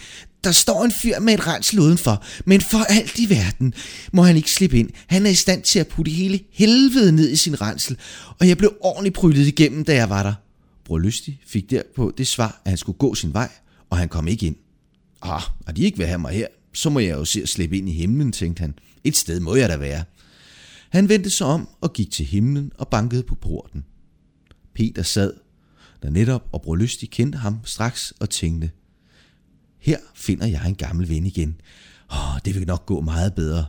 der 0.44 0.52
står 0.52 0.86
en 0.86 0.92
fyr 0.92 1.20
med 1.20 1.34
et 1.34 1.48
rensel 1.48 1.80
udenfor, 1.80 2.24
men 2.46 2.62
for 2.62 2.78
alt 2.78 3.20
i 3.20 3.30
verden 3.30 3.74
må 4.14 4.22
han 4.22 4.36
ikke 4.36 4.52
slippe 4.52 4.80
ind. 4.80 4.90
Han 5.08 5.26
er 5.26 5.30
i 5.30 5.36
stand 5.36 5.64
til 5.64 5.80
at 5.80 5.88
putte 5.88 6.12
hele 6.12 6.40
helvede 6.52 7.12
ned 7.12 7.30
i 7.30 7.36
sin 7.36 7.62
rensel, 7.62 7.98
og 8.40 8.48
jeg 8.48 8.58
blev 8.58 8.74
ordentligt 8.82 9.16
pryllet 9.16 9.48
igennem, 9.48 9.84
da 9.84 9.96
jeg 9.96 10.10
var 10.10 10.24
der. 10.24 10.34
Bror 10.86 11.00
Lystig 11.00 11.40
fik 11.48 11.70
derpå 11.70 12.14
det 12.18 12.28
svar, 12.28 12.62
at 12.66 12.72
han 12.72 12.78
skulle 12.78 12.98
gå 12.98 13.16
sin 13.16 13.34
vej, 13.34 13.50
og 13.90 13.98
han 13.98 14.10
kom 14.10 14.28
ikke 14.28 14.46
ind. 14.46 14.56
Ah, 15.22 15.44
og 15.68 15.78
de 15.78 15.84
ikke 15.84 15.98
vil 15.98 16.08
have 16.08 16.20
mig 16.20 16.34
her, 16.34 16.48
så 16.74 16.90
må 16.90 17.00
jeg 17.00 17.12
jo 17.12 17.26
se 17.26 17.42
at 17.42 17.50
slippe 17.50 17.78
ind 17.78 17.90
i 17.90 17.94
himlen, 17.94 18.32
tænkte 18.32 18.62
han. 18.62 18.74
Et 19.04 19.18
sted 19.18 19.40
må 19.40 19.56
jeg 19.56 19.70
da 19.70 19.78
være. 19.78 20.04
Han 20.90 21.10
vendte 21.10 21.30
sig 21.30 21.48
om 21.48 21.68
og 21.82 21.94
gik 21.94 22.12
til 22.12 22.26
himlen 22.26 22.72
og 22.78 22.88
bankede 22.88 23.24
på 23.24 23.36
porten. 23.36 23.86
Peter 24.76 25.04
sad 25.04 25.34
der 26.04 26.10
netop 26.10 26.50
og 26.52 26.62
Bror 26.62 26.76
Lystig 26.76 27.10
kendte 27.10 27.38
ham 27.38 27.60
straks 27.64 28.14
og 28.20 28.30
tænkte, 28.30 28.72
her 29.80 29.98
finder 30.16 30.48
jeg 30.48 30.68
en 30.68 30.76
gammel 30.76 31.10
ven 31.10 31.26
igen. 31.26 31.62
Åh, 32.12 32.40
det 32.46 32.56
vil 32.56 32.68
nok 32.68 32.86
gå 32.86 33.02
meget 33.02 33.34
bedre. 33.34 33.66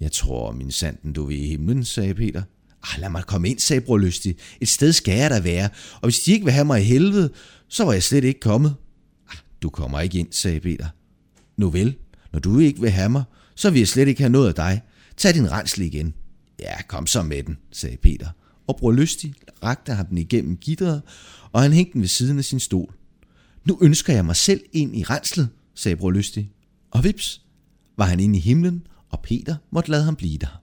Jeg 0.00 0.12
tror, 0.12 0.52
min 0.52 0.70
sanden, 0.70 1.12
du 1.12 1.24
vil 1.24 1.44
i 1.44 1.46
himlen, 1.46 1.84
sagde 1.84 2.14
Peter. 2.14 2.42
Ah, 2.82 3.00
lad 3.00 3.08
mig 3.08 3.24
komme 3.24 3.48
ind, 3.48 3.58
sagde 3.58 3.80
Bror 3.80 3.98
Lystig. 3.98 4.36
Et 4.60 4.68
sted 4.68 4.92
skal 4.92 5.18
jeg 5.18 5.30
da 5.30 5.40
være, 5.40 5.68
og 5.94 6.00
hvis 6.02 6.20
de 6.20 6.32
ikke 6.32 6.44
vil 6.44 6.52
have 6.52 6.64
mig 6.64 6.80
i 6.80 6.84
helvede, 6.84 7.30
så 7.68 7.84
var 7.84 7.92
jeg 7.92 8.02
slet 8.02 8.24
ikke 8.24 8.40
kommet. 8.40 8.74
Ah, 9.30 9.36
du 9.62 9.70
kommer 9.70 10.00
ikke 10.00 10.18
ind, 10.18 10.32
sagde 10.32 10.60
Peter. 10.60 10.88
Nu 11.56 11.70
vel, 11.70 11.96
når 12.32 12.38
du 12.38 12.58
ikke 12.58 12.80
vil 12.80 12.90
have 12.90 13.08
mig, 13.08 13.24
så 13.54 13.70
vil 13.70 13.78
jeg 13.78 13.88
slet 13.88 14.08
ikke 14.08 14.20
have 14.20 14.32
noget 14.32 14.48
af 14.48 14.54
dig. 14.54 14.82
Tag 15.16 15.34
din 15.34 15.50
rensel 15.52 15.82
igen. 15.82 16.14
Ja, 16.60 16.82
kom 16.82 17.06
så 17.06 17.22
med 17.22 17.42
den, 17.42 17.58
sagde 17.72 17.96
Peter. 17.96 18.28
Og 18.66 18.76
Bror 18.76 18.92
Lystig 18.92 19.34
rakte 19.62 19.92
ham 19.92 20.06
den 20.06 20.18
igennem 20.18 20.56
gitteret, 20.56 21.02
og 21.54 21.62
han 21.62 21.72
hængte 21.72 21.92
den 21.92 22.00
ved 22.00 22.08
siden 22.08 22.38
af 22.38 22.44
sin 22.44 22.60
stol. 22.60 22.94
Nu 23.64 23.78
ønsker 23.82 24.12
jeg 24.12 24.24
mig 24.24 24.36
selv 24.36 24.60
ind 24.72 24.96
i 24.96 25.02
renslet, 25.02 25.48
sagde 25.74 25.96
Bror 25.96 26.10
Lystig. 26.10 26.50
Og 26.90 27.04
vips, 27.04 27.42
var 27.96 28.04
han 28.04 28.20
inde 28.20 28.38
i 28.38 28.40
himlen, 28.40 28.86
og 29.10 29.20
Peter 29.22 29.56
måtte 29.70 29.90
lade 29.90 30.04
ham 30.04 30.16
blive 30.16 30.38
der. 30.38 30.62